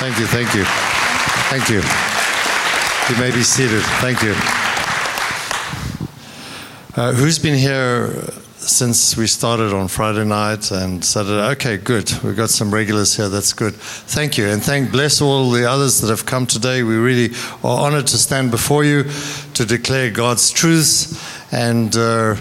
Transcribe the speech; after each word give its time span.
Thank 0.00 0.18
you, 0.18 0.26
thank 0.28 0.54
you. 0.54 0.64
Thank 1.50 1.68
you. 1.68 1.82
You 3.10 3.20
may 3.20 3.36
be 3.36 3.42
seated. 3.42 3.82
Thank 4.00 4.22
you. 4.22 4.32
Uh, 6.96 7.12
who's 7.12 7.38
been 7.38 7.58
here 7.58 8.08
since 8.56 9.14
we 9.18 9.26
started 9.26 9.74
on 9.74 9.88
Friday 9.88 10.24
night 10.24 10.70
and 10.70 11.04
Saturday? 11.04 11.50
Okay, 11.50 11.76
good. 11.76 12.10
We've 12.24 12.34
got 12.34 12.48
some 12.48 12.72
regulars 12.72 13.14
here. 13.14 13.28
That's 13.28 13.52
good. 13.52 13.74
Thank 13.74 14.38
you. 14.38 14.46
And 14.48 14.62
thank, 14.62 14.90
bless 14.90 15.20
all 15.20 15.50
the 15.50 15.68
others 15.70 16.00
that 16.00 16.08
have 16.08 16.24
come 16.24 16.46
today. 16.46 16.82
We 16.82 16.96
really 16.96 17.34
are 17.62 17.84
honored 17.84 18.06
to 18.06 18.16
stand 18.16 18.50
before 18.50 18.84
you 18.84 19.04
to 19.52 19.66
declare 19.66 20.10
God's 20.10 20.50
truths. 20.50 21.22
And 21.52 21.94
uh, 21.94 22.36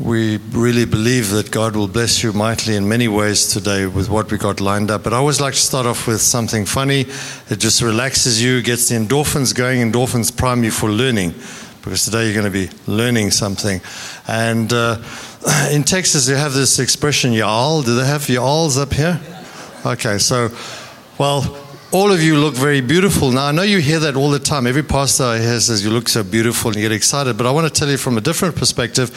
we 0.00 0.36
really 0.52 0.84
believe 0.84 1.30
that 1.30 1.50
God 1.50 1.74
will 1.74 1.88
bless 1.88 2.22
you 2.22 2.32
mightily 2.32 2.76
in 2.76 2.88
many 2.88 3.08
ways 3.08 3.48
today 3.48 3.86
with 3.86 4.08
what 4.08 4.30
we 4.30 4.38
got 4.38 4.60
lined 4.60 4.90
up. 4.90 5.02
But 5.02 5.12
I 5.12 5.16
always 5.16 5.40
like 5.40 5.54
to 5.54 5.60
start 5.60 5.86
off 5.86 6.06
with 6.06 6.20
something 6.20 6.64
funny. 6.64 7.06
It 7.50 7.58
just 7.58 7.82
relaxes 7.82 8.42
you, 8.42 8.62
gets 8.62 8.88
the 8.88 8.94
endorphins 8.94 9.54
going. 9.54 9.80
Endorphins 9.80 10.34
prime 10.34 10.62
you 10.62 10.70
for 10.70 10.88
learning 10.88 11.34
because 11.82 12.04
today 12.04 12.26
you're 12.26 12.40
going 12.40 12.44
to 12.44 12.66
be 12.66 12.70
learning 12.86 13.32
something. 13.32 13.80
And 14.28 14.72
uh, 14.72 15.02
in 15.72 15.82
Texas, 15.82 16.28
you 16.28 16.36
have 16.36 16.52
this 16.52 16.78
expression, 16.78 17.32
y'all. 17.32 17.82
Do 17.82 17.96
they 17.96 18.06
have 18.06 18.28
y'alls 18.28 18.78
up 18.78 18.92
here? 18.92 19.20
Okay, 19.84 20.18
so, 20.18 20.50
well, 21.18 21.42
all 21.90 22.12
of 22.12 22.22
you 22.22 22.36
look 22.36 22.54
very 22.54 22.82
beautiful. 22.82 23.30
Now, 23.30 23.46
I 23.46 23.52
know 23.52 23.62
you 23.62 23.78
hear 23.78 23.98
that 24.00 24.14
all 24.14 24.28
the 24.28 24.38
time. 24.38 24.66
Every 24.66 24.82
pastor 24.82 25.24
I 25.24 25.38
hear 25.38 25.58
says, 25.58 25.82
You 25.82 25.90
look 25.90 26.08
so 26.08 26.22
beautiful 26.22 26.68
and 26.68 26.76
you 26.76 26.82
get 26.82 26.92
excited. 26.92 27.38
But 27.38 27.46
I 27.46 27.50
want 27.50 27.66
to 27.66 27.72
tell 27.72 27.88
you 27.88 27.96
from 27.96 28.18
a 28.18 28.20
different 28.20 28.56
perspective 28.56 29.08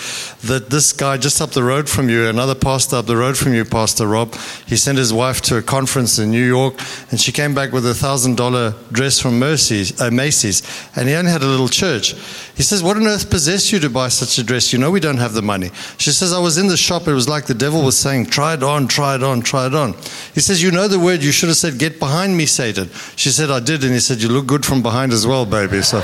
that 0.43 0.69
this 0.69 0.93
guy 0.93 1.17
just 1.17 1.41
up 1.41 1.51
the 1.51 1.63
road 1.63 1.89
from 1.89 2.07
you, 2.07 2.27
another 2.27 2.55
pastor 2.55 2.95
up 2.95 3.07
the 3.07 3.17
road 3.17 3.37
from 3.37 3.53
you, 3.53 3.65
Pastor 3.65 4.07
Rob, 4.07 4.35
he 4.67 4.77
sent 4.77 4.97
his 4.97 5.11
wife 5.11 5.41
to 5.41 5.57
a 5.57 5.61
conference 5.61 6.17
in 6.17 6.31
New 6.31 6.45
York 6.45 6.75
and 7.09 7.19
she 7.19 7.33
came 7.33 7.53
back 7.53 7.73
with 7.73 7.85
a 7.85 7.89
$1,000 7.89 8.91
dress 8.93 9.19
from 9.19 9.37
Mercy's, 9.37 9.99
uh, 9.99 10.09
Macy's. 10.09 10.61
And 10.95 11.09
he 11.09 11.15
only 11.15 11.31
had 11.31 11.41
a 11.41 11.47
little 11.47 11.67
church. 11.67 12.13
He 12.55 12.63
says, 12.63 12.81
What 12.81 12.95
on 12.95 13.05
earth 13.05 13.29
possessed 13.29 13.73
you 13.73 13.79
to 13.79 13.89
buy 13.89 14.07
such 14.07 14.37
a 14.37 14.43
dress? 14.43 14.71
You 14.71 14.79
know, 14.79 14.91
we 14.91 15.01
don't 15.01 15.17
have 15.17 15.33
the 15.33 15.41
money. 15.41 15.71
She 15.97 16.11
says, 16.11 16.31
I 16.31 16.39
was 16.39 16.57
in 16.57 16.67
the 16.67 16.77
shop. 16.77 17.07
It 17.07 17.13
was 17.13 17.27
like 17.27 17.47
the 17.47 17.53
devil 17.53 17.83
was 17.83 17.97
saying, 17.97 18.27
Try 18.27 18.53
it 18.53 18.63
on, 18.63 18.87
try 18.87 19.15
it 19.15 19.23
on, 19.23 19.41
try 19.41 19.67
it 19.67 19.75
on. 19.75 19.93
He 20.33 20.39
says, 20.39 20.63
You 20.63 20.71
know 20.71 20.87
the 20.87 20.99
word. 20.99 21.21
You 21.21 21.33
should 21.33 21.49
have 21.49 21.57
said, 21.57 21.77
Get 21.77 21.99
behind 21.99 22.37
me. 22.37 22.45
She 23.15 23.29
said, 23.29 23.49
I 23.49 23.59
did. 23.59 23.83
And 23.83 23.93
he 23.93 23.99
said, 23.99 24.21
You 24.21 24.29
look 24.29 24.47
good 24.47 24.65
from 24.65 24.81
behind 24.81 25.11
as 25.13 25.25
well, 25.25 25.45
baby. 25.45 25.81
So. 25.81 26.01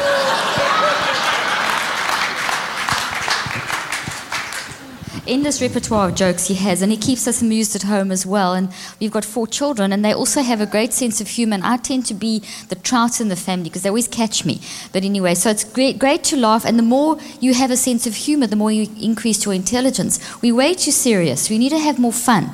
in 5.28 5.44
this 5.44 5.62
repertoire 5.62 6.08
of 6.10 6.16
jokes 6.16 6.48
he 6.48 6.56
has, 6.56 6.82
and 6.82 6.92
he 6.92 6.98
keeps 6.98 7.28
us 7.28 7.42
amused 7.42 7.76
at 7.76 7.84
home 7.84 8.12
as 8.12 8.26
well. 8.26 8.54
And 8.54 8.70
we've 9.00 9.12
got 9.12 9.26
four 9.26 9.46
children, 9.46 9.92
and 9.92 10.04
they 10.04 10.14
also 10.14 10.42
have 10.42 10.62
a 10.62 10.66
great 10.66 10.94
sense 10.94 11.20
of 11.22 11.28
humor. 11.28 11.56
And 11.56 11.64
I 11.64 11.78
tend 11.78 12.06
to 12.08 12.14
be 12.14 12.42
the 12.70 12.76
trout 12.76 13.20
in 13.20 13.28
the 13.28 13.36
family 13.36 13.70
because 13.70 13.84
they 13.84 13.90
always 13.90 14.08
catch 14.08 14.46
me. 14.46 14.62
But 14.94 15.04
anyway, 15.04 15.36
so 15.36 15.50
it's 15.50 15.66
great, 15.66 16.00
great 16.00 16.24
to 16.26 16.38
laugh, 16.38 16.66
and 16.66 16.80
the 16.80 16.84
more 16.84 17.20
you 17.42 17.54
have 17.54 17.72
a 17.72 17.78
sense 17.78 18.08
of 18.08 18.16
humor, 18.16 18.48
the 18.48 18.56
more 18.56 18.72
you 18.72 18.88
increase 19.00 19.44
your 19.46 19.54
intelligence. 19.54 20.20
We're 20.42 20.56
way 20.56 20.74
too 20.74 20.92
serious. 20.92 21.50
We 21.50 21.60
need 21.60 21.70
to 21.70 21.80
have 21.80 22.00
more 22.00 22.14
fun. 22.14 22.50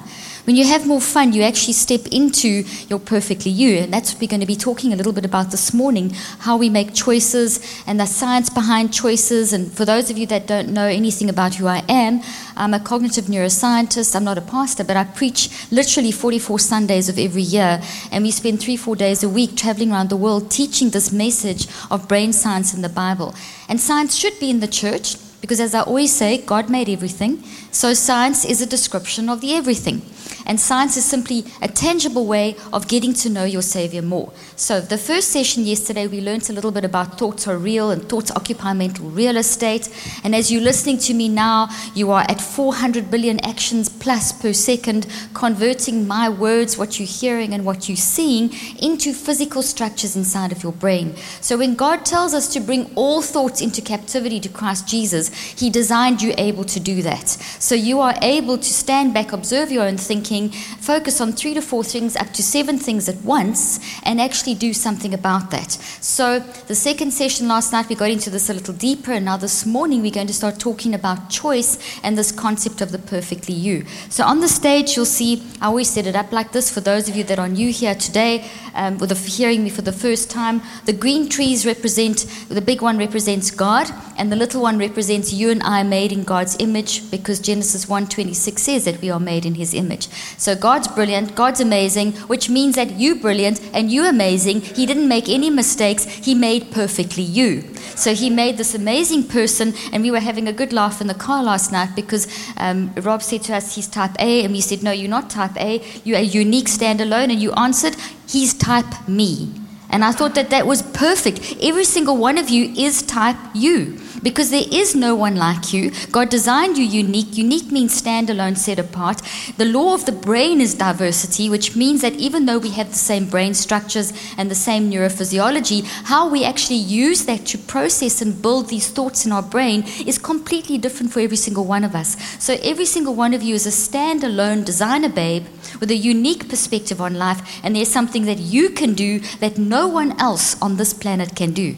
When 0.45 0.57
you 0.57 0.65
have 0.65 0.85
more 0.85 0.99
fun, 0.99 1.31
you 1.31 1.41
actually 1.41 1.71
step 1.71 2.01
into 2.11 2.65
your 2.89 2.99
perfectly 2.99 3.49
you. 3.49 3.77
And 3.77 3.93
that's 3.93 4.11
what 4.11 4.19
we're 4.19 4.27
going 4.27 4.41
to 4.41 4.45
be 4.45 4.57
talking 4.57 4.91
a 4.91 4.95
little 4.97 5.13
bit 5.13 5.23
about 5.23 5.51
this 5.51 5.73
morning 5.73 6.09
how 6.39 6.57
we 6.57 6.69
make 6.69 6.93
choices 6.93 7.61
and 7.87 7.97
the 7.97 8.05
science 8.05 8.49
behind 8.49 8.93
choices. 8.93 9.53
And 9.53 9.71
for 9.71 9.85
those 9.85 10.09
of 10.09 10.17
you 10.17 10.27
that 10.27 10.45
don't 10.45 10.73
know 10.73 10.85
anything 10.85 11.29
about 11.29 11.55
who 11.55 11.67
I 11.67 11.81
am, 11.87 12.21
I'm 12.57 12.73
a 12.73 12.79
cognitive 12.81 13.25
neuroscientist. 13.25 14.17
I'm 14.17 14.25
not 14.25 14.37
a 14.37 14.41
pastor, 14.41 14.83
but 14.83 14.97
I 14.97 15.05
preach 15.05 15.49
literally 15.71 16.11
44 16.11 16.59
Sundays 16.59 17.07
of 17.07 17.17
every 17.17 17.41
year. 17.41 17.81
And 18.11 18.25
we 18.25 18.31
spend 18.31 18.59
three, 18.59 18.75
four 18.75 18.97
days 18.97 19.23
a 19.23 19.29
week 19.29 19.55
traveling 19.55 19.93
around 19.93 20.09
the 20.09 20.17
world 20.17 20.51
teaching 20.51 20.89
this 20.89 21.13
message 21.13 21.67
of 21.89 22.09
brain 22.09 22.33
science 22.33 22.73
in 22.73 22.81
the 22.81 22.89
Bible. 22.89 23.33
And 23.69 23.79
science 23.79 24.17
should 24.17 24.37
be 24.41 24.49
in 24.49 24.59
the 24.59 24.67
church. 24.67 25.15
Because 25.39 25.59
as 25.59 25.73
I 25.75 25.81
always 25.81 26.13
say, 26.13 26.37
God 26.37 26.69
made 26.69 26.87
everything. 26.87 27.43
So 27.71 27.93
science 27.93 28.45
is 28.45 28.61
a 28.61 28.65
description 28.65 29.27
of 29.27 29.41
the 29.41 29.53
everything. 29.53 30.01
And 30.45 30.59
science 30.59 30.97
is 30.97 31.05
simply 31.05 31.45
a 31.61 31.67
tangible 31.67 32.25
way 32.25 32.55
of 32.71 32.87
getting 32.87 33.13
to 33.13 33.29
know 33.29 33.45
your 33.45 33.61
Savior 33.61 34.01
more. 34.01 34.33
So, 34.55 34.81
the 34.81 34.97
first 34.97 35.29
session 35.29 35.63
yesterday, 35.63 36.07
we 36.07 36.19
learned 36.21 36.49
a 36.49 36.53
little 36.53 36.71
bit 36.71 36.83
about 36.83 37.17
thoughts 37.17 37.47
are 37.47 37.57
real 37.57 37.91
and 37.91 38.07
thoughts 38.07 38.31
occupy 38.31 38.73
mental 38.73 39.09
real 39.09 39.37
estate. 39.37 39.89
And 40.23 40.35
as 40.35 40.51
you're 40.51 40.61
listening 40.61 40.97
to 40.99 41.13
me 41.13 41.29
now, 41.29 41.69
you 41.95 42.11
are 42.11 42.25
at 42.27 42.41
400 42.41 43.09
billion 43.09 43.39
actions 43.45 43.89
plus 43.89 44.31
per 44.31 44.53
second, 44.53 45.07
converting 45.33 46.07
my 46.07 46.27
words, 46.29 46.77
what 46.77 46.99
you're 46.99 47.07
hearing 47.07 47.53
and 47.53 47.65
what 47.65 47.87
you're 47.87 47.95
seeing, 47.95 48.51
into 48.81 49.13
physical 49.13 49.61
structures 49.61 50.15
inside 50.15 50.51
of 50.51 50.63
your 50.63 50.73
brain. 50.73 51.15
So, 51.39 51.57
when 51.57 51.75
God 51.75 52.05
tells 52.05 52.33
us 52.33 52.51
to 52.53 52.59
bring 52.59 52.91
all 52.95 53.21
thoughts 53.21 53.61
into 53.61 53.81
captivity 53.81 54.39
to 54.41 54.49
Christ 54.49 54.87
Jesus, 54.87 55.33
He 55.33 55.69
designed 55.69 56.21
you 56.21 56.33
able 56.37 56.65
to 56.65 56.79
do 56.79 57.01
that. 57.03 57.29
So, 57.29 57.75
you 57.75 58.01
are 58.01 58.15
able 58.21 58.57
to 58.57 58.73
stand 58.73 59.13
back, 59.13 59.31
observe 59.31 59.71
your 59.71 59.83
own 59.83 59.97
thinking 59.97 60.32
thinking, 60.33 60.59
focus 60.79 61.21
on 61.21 61.31
three 61.31 61.53
to 61.53 61.61
four 61.61 61.83
things, 61.83 62.15
up 62.15 62.31
to 62.33 62.43
seven 62.43 62.77
things 62.77 63.07
at 63.07 63.17
once, 63.23 63.79
and 64.03 64.19
actually 64.19 64.55
do 64.55 64.73
something 64.73 65.13
about 65.13 65.51
that. 65.51 65.71
So, 66.01 66.39
the 66.67 66.75
second 66.75 67.11
session 67.11 67.47
last 67.47 67.71
night, 67.71 67.89
we 67.89 67.95
got 67.95 68.09
into 68.09 68.29
this 68.29 68.49
a 68.49 68.53
little 68.53 68.73
deeper, 68.73 69.11
and 69.11 69.25
now 69.25 69.37
this 69.37 69.65
morning, 69.65 70.01
we're 70.01 70.11
going 70.11 70.27
to 70.27 70.33
start 70.33 70.59
talking 70.59 70.93
about 70.93 71.29
choice 71.29 71.77
and 72.03 72.17
this 72.17 72.31
concept 72.31 72.81
of 72.81 72.91
the 72.91 72.99
perfectly 72.99 73.53
you. 73.53 73.85
So, 74.09 74.23
on 74.23 74.39
the 74.39 74.47
stage, 74.47 74.95
you'll 74.95 75.05
see, 75.05 75.43
I 75.61 75.67
always 75.67 75.89
set 75.89 76.07
it 76.07 76.15
up 76.15 76.31
like 76.31 76.51
this 76.51 76.71
for 76.71 76.81
those 76.81 77.07
of 77.09 77.15
you 77.15 77.23
that 77.25 77.39
are 77.39 77.49
new 77.49 77.71
here 77.71 77.95
today, 77.95 78.49
um, 78.73 78.97
the, 78.97 79.15
hearing 79.15 79.63
me 79.63 79.69
for 79.69 79.81
the 79.81 79.91
first 79.91 80.31
time. 80.31 80.61
The 80.85 80.93
green 80.93 81.29
trees 81.29 81.65
represent, 81.65 82.25
the 82.49 82.61
big 82.61 82.81
one 82.81 82.97
represents 82.97 83.51
God, 83.51 83.89
and 84.17 84.31
the 84.31 84.35
little 84.35 84.61
one 84.61 84.77
represents 84.77 85.33
you 85.33 85.49
and 85.51 85.61
I 85.63 85.83
made 85.83 86.11
in 86.11 86.23
God's 86.23 86.55
image, 86.59 87.09
because 87.11 87.39
Genesis 87.39 87.85
1:26 87.85 88.63
says 88.63 88.85
that 88.85 89.01
we 89.01 89.11
are 89.11 89.19
made 89.19 89.45
in 89.45 89.55
His 89.55 89.73
image. 89.73 90.07
So 90.37 90.55
God's 90.55 90.87
brilliant, 90.87 91.35
God's 91.35 91.59
amazing, 91.59 92.13
which 92.27 92.49
means 92.49 92.75
that 92.75 92.91
you 92.91 93.15
brilliant 93.15 93.61
and 93.73 93.91
you 93.91 94.05
amazing. 94.05 94.61
He 94.61 94.85
didn't 94.85 95.07
make 95.07 95.29
any 95.29 95.49
mistakes. 95.49 96.05
He 96.05 96.35
made 96.35 96.71
perfectly 96.71 97.23
you. 97.23 97.63
So 97.95 98.13
he 98.13 98.29
made 98.29 98.57
this 98.57 98.73
amazing 98.73 99.27
person, 99.27 99.73
and 99.91 100.03
we 100.03 100.11
were 100.11 100.19
having 100.19 100.47
a 100.47 100.53
good 100.53 100.73
laugh 100.73 101.01
in 101.01 101.07
the 101.07 101.13
car 101.13 101.43
last 101.43 101.71
night 101.71 101.95
because 101.95 102.27
um, 102.57 102.93
Rob 102.95 103.21
said 103.21 103.43
to 103.43 103.55
us 103.55 103.75
he's 103.75 103.87
type 103.87 104.11
A, 104.19 104.43
and 104.43 104.53
we 104.53 104.61
said 104.61 104.83
no, 104.83 104.91
you're 104.91 105.09
not 105.09 105.29
type 105.29 105.55
A. 105.57 105.83
You're 106.03 106.17
a 106.17 106.21
unique 106.21 106.67
standalone, 106.67 107.31
and 107.31 107.41
you 107.41 107.51
answered 107.53 107.95
he's 108.27 108.53
type 108.53 109.07
me. 109.07 109.53
And 109.89 110.03
I 110.03 110.11
thought 110.11 110.33
that 110.35 110.49
that 110.49 110.65
was 110.65 110.81
perfect. 110.81 111.55
Every 111.61 111.83
single 111.83 112.17
one 112.17 112.39
of 112.39 112.49
you 112.49 112.73
is 112.75 113.03
type 113.03 113.37
you 113.53 113.99
because 114.21 114.51
there 114.51 114.65
is 114.71 114.95
no 114.95 115.15
one 115.15 115.35
like 115.35 115.73
you. 115.73 115.91
God 116.11 116.29
designed 116.29 116.77
you 116.77 116.85
unique. 116.85 117.37
Unique 117.37 117.71
means 117.71 117.99
standalone, 117.99 118.57
set 118.57 118.79
apart. 118.79 119.21
The 119.57 119.65
law 119.65 119.93
of 119.93 120.05
the 120.05 120.11
brain 120.11 120.61
is 120.61 120.75
diversity, 120.75 121.49
which 121.49 121.75
means 121.75 122.01
that 122.01 122.13
even 122.13 122.45
though 122.45 122.59
we 122.59 122.69
have 122.71 122.89
the 122.89 122.95
same 122.95 123.27
brain 123.27 123.53
structures 123.53 124.13
and 124.37 124.51
the 124.51 124.55
same 124.55 124.91
neurophysiology, 124.91 125.83
how 126.05 126.29
we 126.29 126.43
actually 126.43 126.77
use 126.77 127.25
that 127.25 127.45
to 127.47 127.57
process 127.57 128.21
and 128.21 128.41
build 128.41 128.69
these 128.69 128.89
thoughts 128.89 129.25
in 129.25 129.31
our 129.31 129.41
brain 129.41 129.83
is 130.05 130.17
completely 130.17 130.77
different 130.77 131.11
for 131.11 131.19
every 131.19 131.37
single 131.37 131.65
one 131.65 131.83
of 131.83 131.95
us. 131.95 132.17
So 132.43 132.57
every 132.61 132.85
single 132.85 133.15
one 133.15 133.33
of 133.33 133.41
you 133.41 133.55
is 133.55 133.65
a 133.65 133.69
standalone 133.69 134.65
designer 134.65 135.09
babe 135.09 135.45
with 135.79 135.91
a 135.91 135.95
unique 135.95 136.49
perspective 136.49 137.01
on 137.01 137.15
life, 137.15 137.59
and 137.63 137.75
there's 137.75 137.91
something 137.91 138.25
that 138.25 138.39
you 138.39 138.69
can 138.69 138.93
do 138.93 139.19
that 139.39 139.57
no 139.57 139.87
one 139.87 140.19
else 140.19 140.61
on 140.61 140.77
this 140.77 140.93
planet 140.93 141.35
can 141.35 141.51
do. 141.53 141.75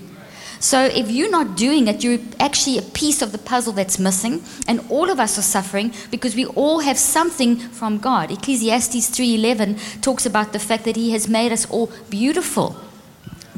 So 0.60 0.86
if 0.86 1.10
you're 1.12 1.30
not 1.30 1.56
doing 1.58 1.88
it, 1.88 2.04
you're 2.04 2.20
actually 2.40 2.78
a 2.78 2.82
piece 2.82 3.22
of 3.22 3.32
the 3.32 3.38
puzzle 3.38 3.74
that's 3.74 4.00
missing, 4.00 4.44
and 4.68 4.82
all 4.90 5.10
of 5.10 5.20
us 5.20 5.38
are 5.38 5.44
suffering 5.44 5.94
because 6.12 6.36
we 6.36 6.46
all 6.46 6.80
have 6.80 6.98
something 6.98 7.58
from 7.58 7.98
God. 8.00 8.32
Ecclesiastes 8.32 9.10
3:11 9.10 9.78
talks 10.02 10.26
about 10.26 10.54
the 10.54 10.60
fact 10.60 10.84
that 10.86 10.96
he 10.96 11.12
has 11.12 11.28
made 11.28 11.52
us 11.52 11.66
all 11.70 11.90
beautiful 12.10 12.75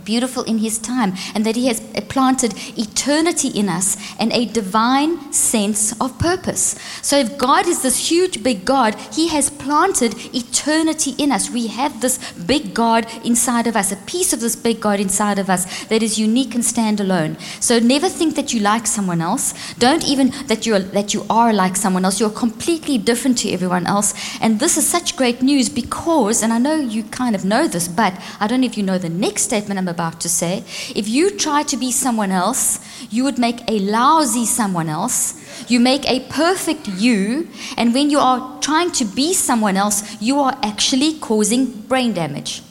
beautiful 0.07 0.44
in 0.44 0.57
His 0.59 0.80
time, 0.80 1.12
and 1.36 1.45
that 1.45 1.57
He 1.57 1.68
has 1.68 1.81
planted 2.07 2.54
eternity 2.86 3.50
in 3.50 3.68
us 3.68 3.98
and 4.19 4.31
a 4.31 4.45
divine 4.45 5.13
sense 5.33 5.81
of 6.00 6.18
purpose. 6.18 6.75
So, 7.01 7.18
if 7.18 7.38
God 7.38 7.68
is 7.68 7.81
this 7.81 8.09
huge, 8.09 8.42
big 8.42 8.63
God, 8.63 8.95
He 9.18 9.27
has 9.36 9.50
planted 9.50 10.13
eternity 10.33 11.13
in 11.24 11.31
us. 11.31 11.51
We 11.51 11.68
have 11.68 12.00
this 12.01 12.18
big 12.54 12.74
God 12.74 13.06
inside 13.25 13.68
of 13.68 13.75
us, 13.75 13.92
a 13.92 13.98
piece 14.13 14.31
of 14.33 14.39
this 14.39 14.56
big 14.56 14.80
God 14.80 15.00
inside 15.00 15.39
of 15.39 15.50
us 15.50 15.63
that 15.92 16.01
is 16.01 16.18
unique 16.18 16.56
and 16.56 16.63
standalone. 16.63 17.36
So, 17.62 17.80
never 17.80 18.09
think 18.09 18.36
that 18.36 18.54
you 18.54 18.62
like 18.62 18.88
someone 18.88 19.21
else. 19.21 19.54
Don't 19.75 20.06
even 20.07 20.31
that 20.48 20.65
you 20.65 20.75
are, 20.75 20.86
that 20.98 21.13
you 21.13 21.25
are 21.30 21.51
like 21.51 21.75
someone 21.75 22.06
else. 22.06 22.19
You're 22.21 22.39
completely 22.45 22.98
different 22.98 23.38
to 23.39 23.51
everyone 23.51 23.86
else. 23.86 24.13
And 24.42 24.59
this 24.59 24.77
is 24.77 24.88
such 24.88 25.18
great 25.18 25.42
news 25.42 25.68
because, 25.69 26.42
and 26.42 26.54
I 26.54 26.59
know 26.59 26.75
you 26.75 27.04
kind 27.04 27.36
of 27.36 27.44
know 27.44 27.68
this, 27.68 27.88
but 27.89 28.13
I 28.39 28.48
don't 28.48 28.62
know 28.62 28.68
if 28.68 28.77
you 28.77 28.83
know 28.83 28.98
the 28.98 29.09
next 29.09 29.44
statement 29.44 29.77
I'm 29.80 29.88
about 29.98 30.22
to 30.22 30.30
say. 30.30 30.64
If 31.02 31.08
you 31.08 31.32
try 31.46 31.64
to 31.64 31.78
be 31.86 31.92
someone 31.92 32.32
else, 32.32 32.64
you 33.10 33.24
would 33.24 33.40
make 33.40 33.60
a 33.68 33.80
lousy 33.80 34.46
someone 34.46 34.90
else. 34.90 35.20
You 35.72 35.80
make 35.80 36.06
a 36.08 36.20
perfect 36.30 36.88
you, 36.88 37.48
and 37.76 37.96
when 37.96 38.12
you 38.14 38.20
are 38.20 38.40
trying 38.62 38.92
to 39.00 39.06
be 39.06 39.34
someone 39.34 39.76
else, 39.76 40.00
you 40.22 40.40
are 40.40 40.56
actually 40.62 41.18
causing 41.20 41.66
brain 41.90 42.14
damage. 42.14 42.62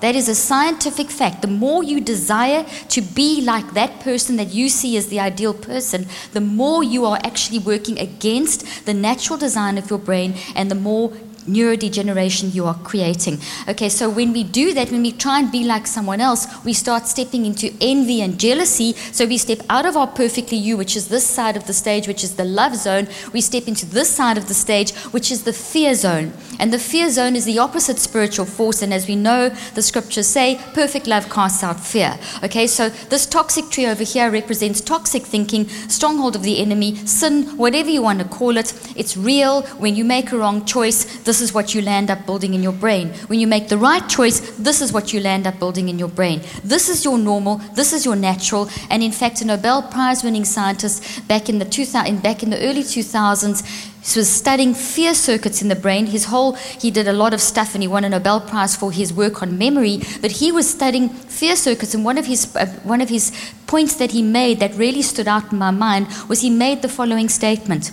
That 0.00 0.16
is 0.16 0.28
a 0.28 0.34
scientific 0.34 1.10
fact. 1.10 1.42
The 1.42 1.48
more 1.48 1.82
you 1.82 2.00
desire 2.00 2.64
to 2.94 3.00
be 3.02 3.42
like 3.52 3.74
that 3.74 4.00
person 4.00 4.36
that 4.36 4.54
you 4.58 4.68
see 4.68 4.96
as 4.96 5.08
the 5.08 5.20
ideal 5.20 5.52
person, 5.52 6.06
the 6.32 6.40
more 6.40 6.82
you 6.82 7.04
are 7.04 7.18
actually 7.22 7.58
working 7.58 7.98
against 7.98 8.86
the 8.86 8.94
natural 8.94 9.38
design 9.38 9.76
of 9.76 9.90
your 9.90 9.98
brain 9.98 10.34
and 10.54 10.70
the 10.70 10.80
more 10.88 11.12
neurodegeneration 11.54 12.54
you 12.54 12.66
are 12.66 12.78
creating. 12.84 13.38
Okay, 13.68 13.88
so 13.88 14.08
when 14.08 14.32
we 14.32 14.44
do 14.44 14.72
that, 14.74 14.90
when 14.90 15.02
we 15.02 15.12
try 15.12 15.38
and 15.40 15.50
be 15.50 15.64
like 15.64 15.86
someone 15.86 16.20
else, 16.20 16.46
we 16.64 16.72
start 16.72 17.06
stepping 17.06 17.46
into 17.46 17.74
envy 17.80 18.20
and 18.22 18.38
jealousy. 18.38 18.92
So 19.12 19.26
we 19.26 19.38
step 19.38 19.60
out 19.68 19.86
of 19.86 19.96
our 19.96 20.06
perfectly 20.06 20.56
you, 20.56 20.76
which 20.76 20.96
is 20.96 21.08
this 21.08 21.26
side 21.26 21.56
of 21.56 21.66
the 21.66 21.72
stage, 21.72 22.06
which 22.06 22.24
is 22.24 22.36
the 22.36 22.44
love 22.44 22.76
zone. 22.76 23.08
We 23.32 23.40
step 23.40 23.68
into 23.68 23.86
this 23.86 24.10
side 24.10 24.38
of 24.38 24.48
the 24.48 24.54
stage, 24.54 24.92
which 25.12 25.30
is 25.30 25.44
the 25.44 25.52
fear 25.52 25.94
zone. 25.94 26.32
And 26.58 26.72
the 26.72 26.78
fear 26.78 27.10
zone 27.10 27.36
is 27.36 27.44
the 27.44 27.58
opposite 27.58 27.98
spiritual 27.98 28.46
force. 28.46 28.82
And 28.82 28.92
as 28.92 29.08
we 29.08 29.16
know, 29.16 29.48
the 29.74 29.82
scriptures 29.82 30.26
say, 30.26 30.60
perfect 30.74 31.06
love 31.06 31.28
casts 31.30 31.62
out 31.62 31.80
fear. 31.80 32.18
Okay, 32.44 32.66
so 32.66 32.88
this 32.88 33.26
toxic 33.26 33.70
tree 33.70 33.86
over 33.86 34.04
here 34.04 34.30
represents 34.30 34.80
toxic 34.80 35.22
thinking, 35.22 35.68
stronghold 35.88 36.36
of 36.36 36.42
the 36.42 36.58
enemy, 36.60 36.96
sin, 37.06 37.44
whatever 37.56 37.90
you 37.90 38.02
want 38.02 38.18
to 38.20 38.24
call 38.24 38.56
it. 38.56 38.72
It's 38.96 39.16
real. 39.16 39.62
When 39.78 39.96
you 39.96 40.04
make 40.04 40.32
a 40.32 40.38
wrong 40.38 40.64
choice, 40.64 41.04
this 41.20 41.39
is 41.40 41.52
what 41.52 41.74
you 41.74 41.82
land 41.82 42.10
up 42.10 42.26
building 42.26 42.54
in 42.54 42.62
your 42.62 42.72
brain. 42.72 43.08
When 43.28 43.40
you 43.40 43.46
make 43.46 43.68
the 43.68 43.78
right 43.78 44.06
choice, 44.08 44.40
this 44.58 44.80
is 44.80 44.92
what 44.92 45.12
you 45.12 45.20
land 45.20 45.46
up 45.46 45.58
building 45.58 45.88
in 45.88 45.98
your 45.98 46.08
brain. 46.08 46.42
This 46.64 46.88
is 46.88 47.04
your 47.04 47.18
normal, 47.18 47.56
this 47.74 47.92
is 47.92 48.04
your 48.04 48.16
natural. 48.16 48.68
And 48.90 49.02
in 49.02 49.12
fact, 49.12 49.40
a 49.40 49.44
Nobel 49.44 49.82
Prize 49.82 50.22
winning 50.22 50.44
scientist 50.44 51.26
back 51.28 51.48
in 51.48 51.58
the, 51.58 51.64
2000, 51.64 52.22
back 52.22 52.42
in 52.42 52.50
the 52.50 52.58
early 52.66 52.82
2000s, 52.82 53.90
he 54.02 54.18
was 54.18 54.30
studying 54.30 54.72
fear 54.72 55.14
circuits 55.14 55.60
in 55.60 55.68
the 55.68 55.76
brain. 55.76 56.06
His 56.06 56.24
whole, 56.26 56.54
he 56.54 56.90
did 56.90 57.06
a 57.06 57.12
lot 57.12 57.34
of 57.34 57.40
stuff 57.40 57.74
and 57.74 57.82
he 57.82 57.88
won 57.88 58.04
a 58.04 58.08
Nobel 58.08 58.40
Prize 58.40 58.74
for 58.74 58.90
his 58.90 59.12
work 59.12 59.42
on 59.42 59.58
memory. 59.58 60.00
But 60.22 60.32
he 60.32 60.50
was 60.50 60.68
studying 60.68 61.10
fear 61.10 61.54
circuits, 61.54 61.94
and 61.94 62.04
one 62.04 62.16
of 62.16 62.26
his, 62.26 62.54
uh, 62.56 62.66
one 62.82 63.00
of 63.00 63.10
his 63.10 63.30
points 63.66 63.96
that 63.96 64.12
he 64.12 64.22
made 64.22 64.58
that 64.60 64.74
really 64.74 65.02
stood 65.02 65.28
out 65.28 65.52
in 65.52 65.58
my 65.58 65.70
mind 65.70 66.06
was 66.28 66.40
he 66.40 66.50
made 66.50 66.82
the 66.82 66.88
following 66.88 67.28
statement. 67.28 67.92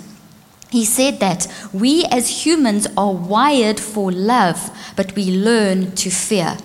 He 0.69 0.83
said 0.83 1.19
that 1.19 1.47
we 1.71 2.03
as 2.05 2.45
humans 2.45 2.87
are 2.97 3.13
wired 3.13 3.79
for 3.79 4.11
love, 4.11 4.71
but 4.95 5.15
we 5.15 5.31
learn 5.31 5.91
to 5.95 6.09
fear. 6.09 6.57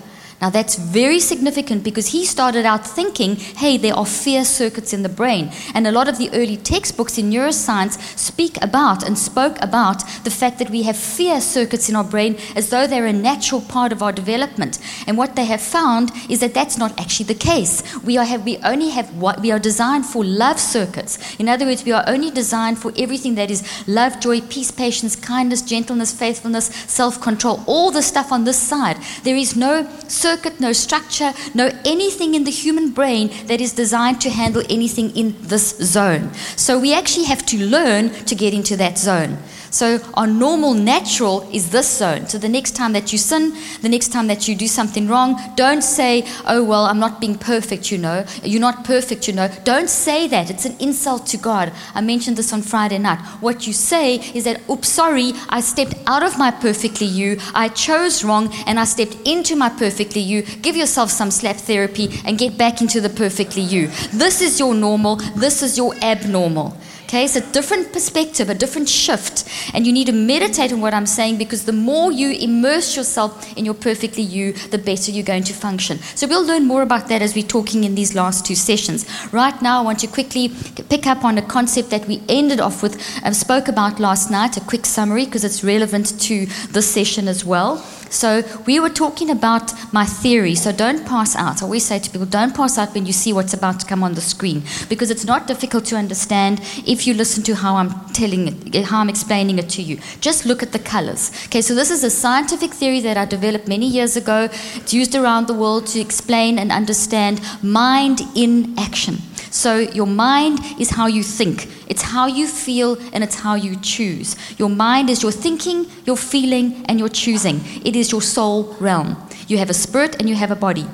Now, 0.43 0.49
that's 0.49 0.75
very 0.75 1.21
significant 1.21 1.85
because 1.85 2.07
he 2.07 2.25
started 2.25 2.65
out 2.65 2.85
thinking, 2.85 3.37
hey, 3.37 3.77
there 3.77 3.93
are 3.93 4.05
fear 4.05 4.43
circuits 4.43 4.91
in 4.91 5.01
the 5.01 5.07
brain. 5.07 5.53
And 5.73 5.87
a 5.87 5.91
lot 5.93 6.09
of 6.09 6.17
the 6.17 6.29
early 6.33 6.57
textbooks 6.57 7.17
in 7.17 7.29
neuroscience 7.29 7.97
speak 8.19 8.61
about 8.61 9.03
and 9.03 9.17
spoke 9.17 9.55
about 9.61 10.03
the 10.25 10.29
fact 10.29 10.59
that 10.59 10.69
we 10.69 10.83
have 10.83 10.97
fear 10.97 11.39
circuits 11.39 11.87
in 11.87 11.95
our 11.95 12.03
brain 12.03 12.35
as 12.57 12.71
though 12.71 12.85
they're 12.85 13.05
a 13.05 13.13
natural 13.13 13.61
part 13.61 13.93
of 13.93 14.03
our 14.03 14.11
development. 14.11 14.79
And 15.07 15.17
what 15.17 15.37
they 15.37 15.45
have 15.45 15.61
found 15.61 16.11
is 16.27 16.41
that 16.41 16.53
that's 16.53 16.77
not 16.77 16.99
actually 16.99 17.27
the 17.27 17.35
case. 17.35 17.81
We, 18.03 18.17
are 18.17 18.25
have, 18.25 18.43
we 18.43 18.57
only 18.65 18.89
have 18.89 19.15
what 19.15 19.39
we 19.39 19.49
are 19.49 19.59
designed 19.59 20.05
for 20.05 20.25
love 20.25 20.59
circuits. 20.59 21.37
In 21.39 21.47
other 21.47 21.65
words, 21.65 21.85
we 21.85 21.93
are 21.93 22.03
only 22.05 22.31
designed 22.31 22.79
for 22.79 22.91
everything 22.97 23.35
that 23.35 23.49
is 23.49 23.63
love, 23.87 24.19
joy, 24.19 24.41
peace, 24.41 24.71
patience, 24.71 25.15
kindness, 25.15 25.61
gentleness, 25.61 26.11
faithfulness, 26.11 26.65
self 26.65 27.21
control, 27.21 27.63
all 27.65 27.91
the 27.91 28.01
stuff 28.01 28.29
on 28.33 28.43
this 28.43 28.59
side. 28.59 28.97
There 29.23 29.37
is 29.37 29.55
no 29.55 29.87
circuit 30.09 30.32
circuit, 30.33 30.59
no 30.59 30.73
structure, 30.73 31.31
no 31.53 31.69
anything 31.85 32.33
in 32.33 32.43
the 32.43 32.51
human 32.51 32.91
brain 32.91 33.29
that 33.45 33.61
is 33.61 33.73
designed 33.73 34.19
to 34.21 34.29
handle 34.29 34.63
anything 34.69 35.15
in 35.15 35.35
this 35.41 35.77
zone. 35.77 36.33
So 36.55 36.79
we 36.79 36.93
actually 36.93 37.25
have 37.25 37.45
to 37.47 37.57
learn 37.57 38.09
to 38.29 38.35
get 38.35 38.53
into 38.53 38.75
that 38.77 38.97
zone. 38.97 39.37
So 39.73 39.99
our 40.13 40.27
normal 40.27 40.75
natural 40.75 41.49
is 41.51 41.71
this 41.71 41.97
zone. 41.97 42.27
So 42.27 42.37
the 42.37 42.47
next 42.47 42.75
time 42.75 42.93
that 42.93 43.11
you 43.11 43.17
sin, 43.17 43.55
the 43.81 43.89
next 43.89 44.11
time 44.11 44.27
that 44.27 44.47
you 44.47 44.55
do 44.55 44.67
something 44.67 45.07
wrong, 45.07 45.41
don't 45.55 45.81
say, 45.81 46.27
oh, 46.45 46.63
well, 46.63 46.85
I'm 46.85 46.99
not 46.99 47.19
being 47.19 47.39
perfect, 47.39 47.91
you 47.91 47.97
know. 47.97 48.23
You're 48.43 48.61
not 48.61 48.83
perfect, 48.83 49.27
you 49.27 49.33
know. 49.33 49.49
Don't 49.63 49.89
say 49.89 50.27
that. 50.27 50.51
It's 50.51 50.65
an 50.65 50.75
insult 50.79 51.25
to 51.27 51.37
God. 51.37 51.73
I 51.95 52.01
mentioned 52.01 52.37
this 52.37 52.53
on 52.53 52.61
Friday 52.61 52.99
night. 52.99 53.17
What 53.41 53.65
you 53.65 53.73
say 53.73 54.17
is 54.35 54.43
that, 54.43 54.61
oops, 54.69 54.89
sorry, 54.89 55.33
I 55.49 55.61
stepped 55.61 55.95
out 56.05 56.21
of 56.21 56.37
my 56.37 56.51
perfectly 56.51 57.07
you. 57.07 57.39
I 57.55 57.69
chose 57.69 58.23
wrong 58.23 58.53
and 58.67 58.79
I 58.79 58.85
stepped 58.85 59.15
into 59.25 59.55
my 59.55 59.69
perfectly 59.69 60.21
you. 60.21 60.43
Give 60.43 60.75
yourself 60.75 61.09
some 61.09 61.31
slap 61.31 61.55
therapy 61.55 62.21
and 62.25 62.37
get 62.37 62.59
back 62.59 62.79
into 62.81 63.01
the 63.01 63.09
perfectly 63.09 63.63
you. 63.63 63.87
This 64.13 64.39
is 64.39 64.59
your 64.59 64.75
normal. 64.75 65.15
This 65.35 65.63
is 65.63 65.77
your 65.77 65.95
abnormal. 65.95 66.77
Okay, 67.13 67.25
it's 67.25 67.35
a 67.35 67.51
different 67.51 67.93
perspective, 67.93 68.49
a 68.49 68.55
different 68.55 68.89
shift. 68.89 69.47
And 69.75 69.85
you 69.85 69.93
need 69.93 70.07
to 70.07 70.11
meditate 70.11 70.73
on 70.73 70.81
what 70.81 70.95
I'm 70.95 71.05
saying 71.05 71.37
because 71.37 71.65
the 71.65 71.71
more 71.71 72.11
you 72.11 72.31
immerse 72.31 72.97
yourself 72.97 73.55
in 73.55 73.65
your 73.65 73.75
perfectly 73.75 74.23
you, 74.23 74.53
the 74.53 74.79
better 74.79 75.11
you're 75.11 75.23
going 75.23 75.43
to 75.43 75.53
function. 75.53 75.99
So 76.15 76.25
we'll 76.27 76.43
learn 76.43 76.65
more 76.65 76.81
about 76.81 77.09
that 77.09 77.21
as 77.21 77.35
we're 77.35 77.45
talking 77.45 77.83
in 77.83 77.93
these 77.93 78.15
last 78.15 78.47
two 78.47 78.55
sessions. 78.55 79.05
Right 79.31 79.61
now, 79.61 79.77
I 79.79 79.83
want 79.83 79.99
to 79.99 80.07
quickly 80.07 80.49
pick 80.89 81.05
up 81.05 81.23
on 81.23 81.37
a 81.37 81.43
concept 81.43 81.91
that 81.91 82.07
we 82.07 82.19
ended 82.27 82.59
off 82.59 82.81
with, 82.81 82.95
and 83.17 83.27
um, 83.27 83.33
spoke 83.35 83.67
about 83.67 83.99
last 83.99 84.31
night, 84.31 84.57
a 84.57 84.61
quick 84.61 84.87
summary 84.87 85.25
because 85.25 85.43
it's 85.43 85.63
relevant 85.63 86.19
to 86.21 86.47
this 86.71 86.91
session 86.91 87.27
as 87.27 87.45
well. 87.45 87.85
So 88.13 88.43
we 88.65 88.79
were 88.79 88.89
talking 88.89 89.29
about 89.29 89.73
my 89.91 90.05
theory. 90.05 90.55
So 90.55 90.71
don't 90.71 91.05
pass 91.05 91.35
out. 91.35 91.61
I 91.61 91.65
always 91.65 91.85
say 91.85 91.99
to 91.99 92.09
people, 92.09 92.27
don't 92.27 92.55
pass 92.55 92.77
out 92.77 92.93
when 92.93 93.05
you 93.05 93.13
see 93.13 93.33
what's 93.33 93.53
about 93.53 93.79
to 93.79 93.85
come 93.85 94.03
on 94.03 94.13
the 94.13 94.21
screen 94.21 94.63
because 94.87 95.09
it's 95.09 95.25
not 95.25 95.47
difficult 95.47 95.85
to 95.85 95.95
understand 95.95 96.61
if 96.85 97.07
you 97.07 97.13
listen 97.13 97.43
to 97.43 97.55
how 97.55 97.75
I'm 97.75 97.91
telling 98.13 98.47
it, 98.75 98.85
how 98.85 98.99
I'm 98.99 99.09
explaining 99.09 99.57
it 99.57 99.69
to 99.69 99.81
you. 99.81 99.99
Just 100.21 100.45
look 100.45 100.61
at 100.61 100.71
the 100.71 100.79
colors. 100.79 101.31
Okay, 101.45 101.61
so 101.61 101.73
this 101.73 101.89
is 101.89 102.03
a 102.03 102.09
scientific 102.09 102.71
theory 102.71 102.99
that 103.01 103.17
I 103.17 103.25
developed 103.25 103.67
many 103.67 103.87
years 103.87 104.15
ago. 104.15 104.49
It's 104.75 104.93
used 104.93 105.15
around 105.15 105.47
the 105.47 105.53
world 105.53 105.87
to 105.87 105.99
explain 105.99 106.59
and 106.59 106.71
understand 106.71 107.41
mind 107.63 108.21
in 108.35 108.77
action. 108.77 109.17
So 109.53 109.77
your 109.77 110.07
mind 110.07 110.59
is 110.79 110.89
how 110.89 111.05
you 111.05 111.21
think. 111.21 111.69
It's 111.87 112.01
how 112.01 112.25
you 112.25 112.47
feel 112.47 112.97
and 113.13 113.23
it's 113.23 113.35
how 113.35 113.53
you 113.53 113.75
choose. 113.79 114.35
Your 114.57 114.69
mind 114.69 115.11
is 115.11 115.21
your 115.21 115.31
thinking, 115.31 115.85
your 116.05 116.17
feeling, 116.17 116.83
and 116.87 116.97
your 116.97 117.07
choosing. 117.07 117.61
It 117.85 117.95
is 117.95 118.11
your 118.11 118.23
soul 118.23 118.75
realm. 118.79 119.15
You 119.47 119.59
have 119.59 119.69
a 119.69 119.73
spirit 119.75 120.15
and 120.19 120.27
you 120.27 120.35
have 120.35 120.49
a 120.49 120.55
body 120.55 120.87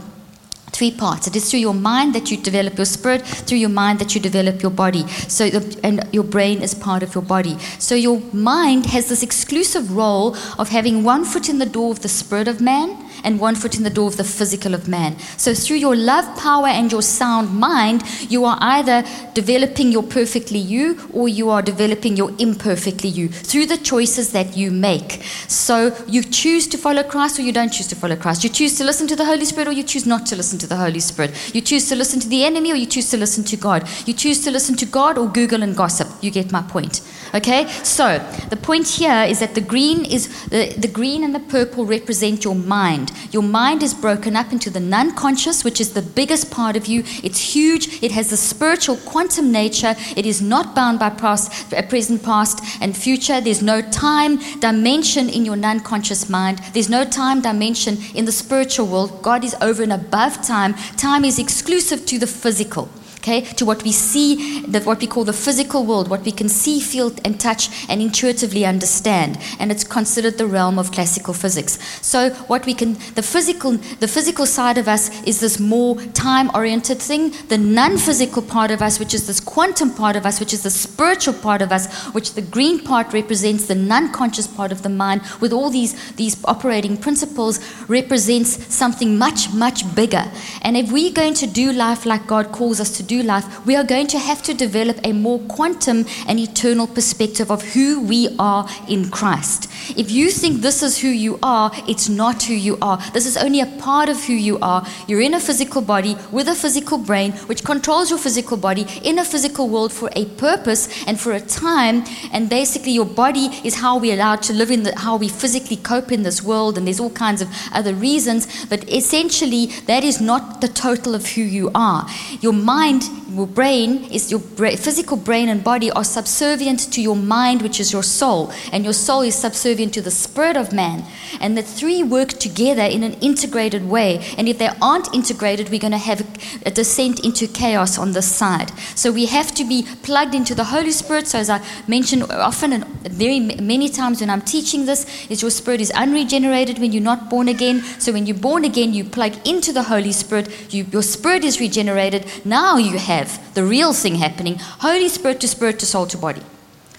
three 0.80 0.92
parts. 0.92 1.28
It 1.28 1.36
is 1.36 1.50
through 1.50 1.60
your 1.60 1.74
mind 1.74 2.16
that 2.16 2.32
you 2.32 2.38
develop 2.38 2.78
your 2.78 2.86
spirit, 2.86 3.26
through 3.26 3.58
your 3.58 3.70
mind 3.70 4.00
that 4.00 4.16
you 4.16 4.22
develop 4.22 4.62
your 4.62 4.72
body. 4.72 5.06
So, 5.28 5.50
and 5.84 6.08
your 6.14 6.24
brain 6.24 6.62
is 6.62 6.74
part 6.74 7.04
of 7.04 7.14
your 7.16 7.24
body. 7.24 7.58
So, 7.80 7.96
your 7.96 8.22
mind 8.32 8.86
has 8.86 9.10
this 9.10 9.22
exclusive 9.22 9.92
role 9.92 10.38
of 10.58 10.70
having 10.70 11.04
one 11.04 11.26
foot 11.26 11.50
in 11.50 11.60
the 11.60 11.66
door 11.66 11.92
of 11.92 12.02
the 12.02 12.08
spirit 12.08 12.48
of 12.48 12.62
man 12.62 12.98
and 13.24 13.40
one 13.40 13.56
foot 13.56 13.78
in 13.78 13.84
the 13.84 13.90
door 13.90 14.08
of 14.08 14.18
the 14.18 14.24
physical 14.24 14.74
of 14.74 14.88
man. 14.88 15.18
So, 15.38 15.54
through 15.54 15.78
your 15.78 15.96
love, 15.96 16.26
power, 16.38 16.68
and 16.68 16.92
your 16.92 17.02
sound 17.02 17.54
mind, 17.58 18.04
you 18.30 18.46
are 18.46 18.58
either 18.62 19.04
developing 19.34 19.92
your 19.92 20.04
perfectly 20.04 20.60
you 20.60 21.00
or 21.14 21.28
you 21.28 21.50
are 21.50 21.62
developing 21.62 22.16
your 22.16 22.32
imperfectly 22.40 23.10
you 23.10 23.30
through 23.30 23.66
the 23.68 23.78
choices 23.78 24.32
that 24.32 24.56
you 24.58 24.72
make. 24.72 25.24
So, 25.48 25.96
you 26.08 26.24
choose 26.24 26.68
to 26.68 26.78
follow 26.78 27.04
Christ 27.04 27.40
or 27.40 27.44
you 27.44 27.52
don't 27.52 27.72
choose 27.72 27.88
to 27.88 27.96
follow 27.96 28.16
Christ. 28.16 28.44
You 28.44 28.50
choose 28.50 28.78
to 28.78 28.84
listen 28.84 29.08
to 29.08 29.16
the 29.16 29.26
Holy 29.26 29.46
Spirit 29.46 29.68
or 29.68 29.72
you 29.72 29.84
choose 29.84 30.06
not 30.06 30.26
to 30.28 30.36
listen 30.36 30.60
to 30.60 30.68
the 30.68 30.78
Holy 30.78 31.00
Spirit. 31.00 31.56
You 31.56 31.62
choose 31.62 31.90
to 31.90 31.96
listen 31.96 32.20
to 32.20 32.28
the 32.28 32.44
enemy 32.44 32.72
or 32.72 32.76
you 32.76 32.86
choose 32.86 33.10
to 33.12 33.18
listen 33.18 33.44
to 33.46 33.58
God. 33.58 33.88
You 34.06 34.14
choose 34.14 34.44
to 34.44 34.52
listen 34.52 34.76
to 34.78 34.86
God 34.86 35.18
or 35.18 35.28
Google 35.28 35.64
and 35.64 35.76
gossip. 35.76 36.08
You 36.22 36.32
get 36.32 36.52
my 36.52 36.62
point. 36.62 37.02
Okay? 37.34 37.68
So, 37.84 38.20
the 38.50 38.58
point 38.58 38.88
here 38.88 39.24
is 39.24 39.40
that 39.40 39.56
the 39.56 39.62
green 39.62 40.06
is 40.06 40.48
the, 40.48 40.74
the 40.78 40.88
green 40.88 41.24
and 41.24 41.34
the 41.34 41.40
purple 41.40 41.86
represent 41.86 42.44
your 42.44 42.56
mind. 42.56 43.12
Your 43.32 43.44
mind 43.44 43.84
is 43.84 43.94
broken 43.94 44.36
up 44.36 44.52
into 44.52 44.70
the 44.70 44.80
non-conscious, 44.80 45.64
which 45.64 45.80
is 45.80 45.94
the 45.94 46.02
biggest 46.02 46.52
part 46.52 46.76
of 46.76 46.88
you. 46.88 47.04
It's 47.24 47.56
huge. 47.56 48.04
It 48.04 48.12
has 48.12 48.32
a 48.32 48.38
spiritual 48.38 48.98
quantum 48.98 49.52
nature. 49.52 49.96
It 50.16 50.26
is 50.26 50.42
not 50.42 50.76
bound 50.76 51.00
by 51.00 51.10
past, 51.10 51.74
uh, 51.74 51.82
present, 51.84 52.24
past, 52.24 52.64
and 52.82 52.96
future. 52.96 53.42
There's 53.42 53.62
no 53.62 53.82
time 53.82 54.38
dimension 54.60 55.30
in 55.30 55.46
your 55.46 55.56
non-conscious 55.56 56.30
mind. 56.30 56.60
There's 56.74 56.90
no 56.90 57.06
time 57.06 57.42
dimension 57.42 57.98
in 58.16 58.26
the 58.26 58.32
spiritual 58.32 58.88
world. 58.88 59.22
God 59.22 59.44
is 59.44 59.56
over 59.62 59.84
and 59.84 59.94
above 59.94 60.42
time. 60.42 60.74
Time 60.98 61.26
is 61.26 61.40
exclusive 61.40 62.06
to 62.08 62.20
the 62.20 62.28
physical 62.28 62.90
okay, 63.30 63.42
to 63.54 63.66
what 63.66 63.84
we 63.84 63.92
see, 63.92 64.62
the, 64.62 64.82
what 64.82 65.00
we 65.00 65.08
call 65.08 65.24
the 65.24 65.34
physical 65.34 65.86
world, 65.86 66.10
what 66.10 66.24
we 66.24 66.32
can 66.32 66.50
see, 66.50 66.80
feel, 66.80 67.12
and 67.24 67.40
touch, 67.40 67.70
and 67.90 68.02
intuitively 68.02 68.66
understand. 68.66 69.38
And 69.60 69.72
it's 69.72 69.84
considered 69.84 70.38
the 70.38 70.48
realm 70.48 70.80
of 70.80 70.92
classical 70.92 71.34
physics. 71.34 71.78
So 72.06 72.32
what 72.48 72.66
we 72.66 72.74
can, 72.74 72.94
the 73.16 73.22
physical, 73.22 73.74
the 74.00 74.08
physical 74.08 74.46
side 74.46 74.78
of 74.78 74.88
us 74.88 75.24
is 75.24 75.40
this 75.40 75.60
more 75.60 75.96
time-oriented 76.14 77.00
thing. 77.00 77.34
The 77.48 77.58
non-physical 77.58 78.44
part 78.44 78.72
of 78.72 78.82
us, 78.82 79.00
which 79.00 79.14
is 79.14 79.28
this 79.28 79.40
quantum 79.40 79.94
part 79.94 80.16
of 80.16 80.26
us, 80.26 80.40
which 80.40 80.54
is 80.54 80.64
the 80.64 80.70
spiritual 80.70 81.34
part 81.36 81.62
of 81.62 81.72
us, 81.72 81.88
which 82.14 82.34
the 82.34 82.42
green 82.42 82.84
part 82.84 83.14
represents 83.14 83.68
the 83.68 83.76
non-conscious 83.76 84.48
part 84.48 84.72
of 84.72 84.82
the 84.82 84.90
mind, 84.90 85.22
with 85.40 85.54
all 85.54 85.70
these 85.70 85.90
these 86.14 86.44
operating 86.46 86.98
principles, 86.98 87.60
represents 87.88 88.74
something 88.74 89.18
much 89.18 89.52
much 89.54 89.84
bigger. 89.96 90.26
And 90.62 90.76
if 90.76 90.92
we're 90.92 91.14
going 91.14 91.34
to 91.36 91.48
do 91.48 91.72
life 91.72 92.06
like 92.06 92.26
God 92.28 92.52
calls 92.52 92.80
us 92.80 92.98
to 92.98 93.04
do 93.04 93.19
life, 93.24 93.66
we 93.66 93.76
are 93.76 93.84
going 93.84 94.08
to 94.08 94.20
have 94.20 94.42
to 94.44 94.54
develop 94.54 95.00
a 95.04 95.14
more 95.14 95.40
quantum 95.40 96.06
and 96.28 96.40
eternal 96.40 96.88
perspective 96.88 97.52
of 97.52 97.62
who 97.74 98.02
we 98.02 98.36
are 98.40 98.68
in 98.88 99.10
Christ. 99.10 99.70
If 99.98 100.12
you 100.12 100.30
think 100.30 100.62
this 100.62 100.84
is 100.84 101.00
who 101.00 101.08
you 101.08 101.40
are, 101.42 101.72
it's 101.88 102.10
not 102.10 102.44
who 102.44 102.54
you 102.54 102.78
are. 102.82 102.98
This 103.14 103.26
is 103.26 103.38
only 103.38 103.62
a 103.62 103.66
part 103.66 104.10
of 104.10 104.24
who 104.26 104.34
you 104.34 104.60
are. 104.62 104.86
You're 105.08 105.22
in 105.22 105.34
a 105.34 105.40
physical 105.40 105.82
body 105.82 106.16
with 106.32 106.48
a 106.48 106.56
physical 106.56 106.98
brain, 106.98 107.32
which 107.48 107.64
controls 107.64 108.10
your 108.10 108.20
physical 108.20 108.58
body 108.58 108.86
in 109.04 109.20
a 109.20 109.26
physical 109.26 109.70
world 109.70 109.92
for 109.92 110.10
a 110.16 110.26
purpose 110.26 111.08
and 111.08 111.20
for 111.20 111.34
a 111.34 111.40
time. 111.40 112.04
And 112.32 112.50
basically, 112.50 112.92
your 112.92 113.06
body 113.06 113.50
is 113.64 113.76
how 113.76 113.98
we're 113.98 114.14
allowed 114.14 114.42
to 114.44 114.54
live 114.54 114.72
in 114.72 114.84
the, 114.84 114.98
how 114.98 115.18
we 115.18 115.30
physically 115.30 115.78
cope 115.78 116.12
in 116.12 116.24
this 116.24 116.44
world. 116.44 116.78
And 116.78 116.86
there's 116.86 117.00
all 117.00 117.10
kinds 117.12 117.42
of 117.42 117.50
other 117.74 117.94
reasons. 117.94 118.66
But 118.66 118.90
essentially, 118.92 119.68
that 119.88 120.04
is 120.04 120.22
not 120.22 120.62
the 120.62 120.68
total 120.68 121.16
of 121.16 121.26
who 121.26 121.42
you 121.42 121.72
are. 121.74 122.08
Your 122.42 122.54
mind, 122.54 122.99
your 123.08 123.19
brain, 123.30 124.06
is 124.12 124.32
your 124.32 124.40
physical 124.40 125.18
brain 125.18 125.50
and 125.50 125.64
body 125.64 125.92
are 125.92 126.04
subservient 126.04 126.92
to 126.94 127.02
your 127.02 127.16
mind, 127.16 127.62
which 127.62 127.80
is 127.80 127.94
your 127.94 128.04
soul. 128.04 128.52
And 128.72 128.84
your 128.84 128.94
soul 128.94 129.22
is 129.22 129.36
subservient 129.36 129.94
to 129.94 130.02
the 130.02 130.12
spirit 130.12 130.58
of 130.58 130.74
man. 130.74 131.06
And 131.40 131.58
the 131.58 131.62
three 131.62 132.04
work 132.04 132.30
together 132.30 132.82
in 132.82 133.04
an 133.04 133.14
integrated 133.22 133.90
way. 133.90 134.20
And 134.38 134.48
if 134.48 134.58
they 134.58 134.70
aren't 134.82 135.14
integrated, 135.14 135.70
we're 135.70 135.80
going 135.80 135.92
to 135.92 135.98
have 135.98 136.22
a 136.66 136.72
descent 136.72 137.24
into 137.24 137.48
chaos 137.48 137.98
on 137.98 138.14
this 138.14 138.34
side. 138.34 138.72
So 138.96 139.12
we 139.12 139.26
have 139.28 139.54
to 139.56 139.64
be 139.64 139.86
plugged 140.04 140.34
into 140.34 140.56
the 140.56 140.66
Holy 140.66 140.92
Spirit. 140.92 141.28
So 141.28 141.38
as 141.38 141.50
I 141.50 141.62
mentioned 141.88 142.24
often 142.24 142.74
and 142.74 142.86
very 143.08 143.40
many 143.40 143.90
times 143.90 144.22
when 144.22 144.30
I'm 144.30 144.42
teaching 144.42 144.86
this, 144.86 145.06
is 145.30 145.42
your 145.42 145.52
spirit 145.52 145.82
is 145.82 145.92
unregenerated 145.92 146.80
when 146.80 146.92
you're 146.92 147.04
not 147.04 147.30
born 147.30 147.48
again. 147.48 147.82
So 148.00 148.12
when 148.12 148.26
you're 148.26 148.38
born 148.38 148.66
again, 148.66 148.94
you 148.94 149.04
plug 149.04 149.36
into 149.48 149.72
the 149.72 149.84
Holy 149.84 150.12
Spirit. 150.12 150.74
You, 150.74 150.86
your 150.92 151.04
spirit 151.04 151.44
is 151.44 151.60
regenerated. 151.60 152.26
Now 152.46 152.78
you 152.78 152.98
have 152.98 153.19
the 153.54 153.64
real 153.64 153.94
thing 153.94 154.16
happening: 154.16 154.58
Holy 154.60 155.10
Spirit 155.10 155.42
to 155.42 155.48
spirit 155.48 155.80
to 155.80 155.86
soul 155.86 156.06
to 156.08 156.18
body. 156.18 156.42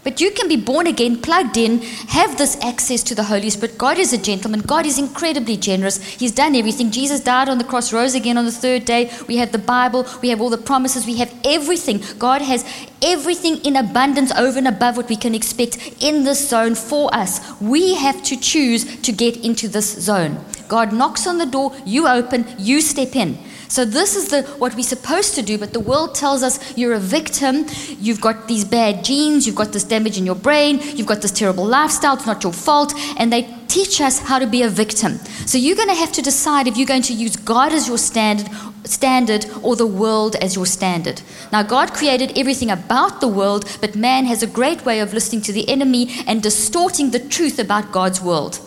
But 0.02 0.20
you 0.20 0.30
can 0.30 0.48
be 0.48 0.56
born 0.56 0.86
again, 0.86 1.20
plugged 1.20 1.58
in, 1.58 1.82
have 2.08 2.38
this 2.38 2.56
access 2.64 3.02
to 3.02 3.14
the 3.14 3.24
Holy 3.24 3.50
Spirit. 3.50 3.76
God 3.76 3.98
is 3.98 4.14
a 4.14 4.18
gentleman. 4.18 4.60
God 4.60 4.86
is 4.86 4.98
incredibly 4.98 5.58
generous. 5.58 6.02
He's 6.02 6.32
done 6.32 6.56
everything. 6.56 6.90
Jesus 6.90 7.20
died 7.20 7.50
on 7.50 7.58
the 7.58 7.64
cross, 7.64 7.92
rose 7.92 8.14
again 8.14 8.38
on 8.38 8.46
the 8.46 8.52
third 8.52 8.86
day. 8.86 9.12
We 9.28 9.36
have 9.36 9.52
the 9.52 9.58
Bible. 9.58 10.06
We 10.22 10.30
have 10.30 10.40
all 10.40 10.48
the 10.48 10.56
promises. 10.56 11.06
We 11.06 11.18
have 11.18 11.34
everything. 11.44 12.02
God 12.18 12.40
has 12.40 12.64
everything 13.02 13.58
in 13.58 13.76
abundance 13.76 14.32
over 14.32 14.56
and 14.56 14.68
above 14.68 14.96
what 14.96 15.10
we 15.10 15.16
can 15.16 15.34
expect 15.34 15.76
in 16.00 16.24
this 16.24 16.48
zone 16.48 16.74
for 16.76 17.14
us. 17.14 17.60
We 17.60 17.94
have 17.96 18.22
to 18.24 18.40
choose 18.40 19.02
to 19.02 19.12
get 19.12 19.36
into 19.44 19.68
this 19.68 20.00
zone. 20.00 20.42
God 20.68 20.94
knocks 20.94 21.26
on 21.26 21.36
the 21.36 21.46
door, 21.46 21.76
you 21.84 22.08
open, 22.08 22.46
you 22.58 22.80
step 22.80 23.16
in. 23.16 23.38
So 23.70 23.84
this 23.84 24.16
is 24.16 24.30
the 24.30 24.42
what 24.58 24.74
we're 24.74 24.82
supposed 24.82 25.36
to 25.36 25.42
do, 25.42 25.56
but 25.56 25.72
the 25.72 25.78
world 25.78 26.16
tells 26.16 26.42
us 26.42 26.58
you're 26.76 26.94
a 26.94 26.98
victim, 26.98 27.66
you've 28.00 28.20
got 28.20 28.48
these 28.48 28.64
bad 28.64 29.04
genes, 29.04 29.46
you've 29.46 29.54
got 29.54 29.72
this 29.72 29.84
damage 29.84 30.18
in 30.18 30.26
your 30.26 30.34
brain, 30.34 30.80
you've 30.96 31.06
got 31.06 31.22
this 31.22 31.30
terrible 31.30 31.64
lifestyle, 31.64 32.14
it's 32.14 32.26
not 32.26 32.42
your 32.42 32.52
fault, 32.52 32.92
and 33.16 33.32
they 33.32 33.42
teach 33.68 34.00
us 34.00 34.18
how 34.18 34.40
to 34.40 34.46
be 34.48 34.62
a 34.62 34.68
victim. 34.68 35.18
So 35.46 35.56
you're 35.56 35.76
going 35.76 35.88
to 35.88 35.94
have 35.94 36.10
to 36.12 36.22
decide 36.22 36.66
if 36.66 36.76
you're 36.76 36.84
going 36.84 37.02
to 37.02 37.12
use 37.12 37.36
God 37.36 37.72
as 37.72 37.86
your 37.86 37.98
standard 37.98 38.48
standard 38.82 39.46
or 39.62 39.76
the 39.76 39.86
world 39.86 40.34
as 40.36 40.56
your 40.56 40.66
standard. 40.66 41.22
Now 41.52 41.62
God 41.62 41.92
created 41.92 42.36
everything 42.36 42.72
about 42.72 43.20
the 43.20 43.28
world, 43.28 43.64
but 43.80 43.94
man 43.94 44.24
has 44.24 44.42
a 44.42 44.48
great 44.48 44.84
way 44.84 44.98
of 44.98 45.14
listening 45.14 45.42
to 45.42 45.52
the 45.52 45.68
enemy 45.68 46.08
and 46.26 46.42
distorting 46.42 47.12
the 47.12 47.20
truth 47.20 47.60
about 47.60 47.92
God's 47.92 48.20
world. 48.20 48.58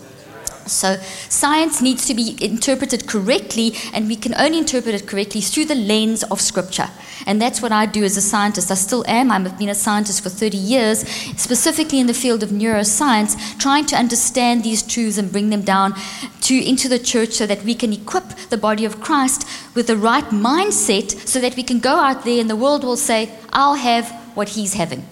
So, 0.66 0.98
science 1.30 1.82
needs 1.82 2.06
to 2.08 2.14
be 2.14 2.38
interpreted 2.40 3.08
correctly, 3.08 3.74
and 3.94 4.08
we 4.08 4.16
can 4.16 4.34
only 4.36 4.60
interpret 4.60 4.96
it 4.96 5.08
correctly 5.08 5.42
through 5.42 5.66
the 5.66 5.76
lens 5.76 6.24
of 6.24 6.40
Scripture. 6.42 6.90
And 7.26 7.42
that's 7.42 7.62
what 7.62 7.72
I 7.72 7.86
do 7.86 8.04
as 8.04 8.18
a 8.18 8.22
scientist. 8.22 8.72
I 8.72 8.76
still 8.76 9.04
am. 9.08 9.32
I've 9.32 9.58
been 9.58 9.70
a 9.70 9.76
scientist 9.76 10.24
for 10.24 10.30
30 10.30 10.58
years, 10.58 11.08
specifically 11.38 12.00
in 12.00 12.08
the 12.08 12.14
field 12.14 12.44
of 12.44 12.50
neuroscience, 12.50 13.58
trying 13.60 13.86
to 13.88 13.96
understand 13.96 14.64
these 14.64 14.82
truths 14.82 15.18
and 15.18 15.32
bring 15.32 15.50
them 15.50 15.62
down 15.62 15.94
to, 16.42 16.56
into 16.56 16.90
the 16.90 17.00
church 17.00 17.32
so 17.32 17.46
that 17.46 17.64
we 17.64 17.76
can 17.76 17.94
equip 17.94 18.28
the 18.50 18.58
body 18.58 18.86
of 18.86 19.02
Christ 19.02 19.48
with 19.76 19.88
the 19.88 19.98
right 19.98 20.26
mindset 20.26 21.12
so 21.28 21.40
that 21.40 21.56
we 21.56 21.64
can 21.64 21.80
go 21.80 21.96
out 21.96 22.26
there 22.26 22.40
and 22.40 22.50
the 22.50 22.56
world 22.56 22.84
will 22.84 22.98
say, 22.98 23.30
I'll 23.52 23.76
have 23.76 24.12
what 24.36 24.50
he's 24.50 24.74
having, 24.74 25.06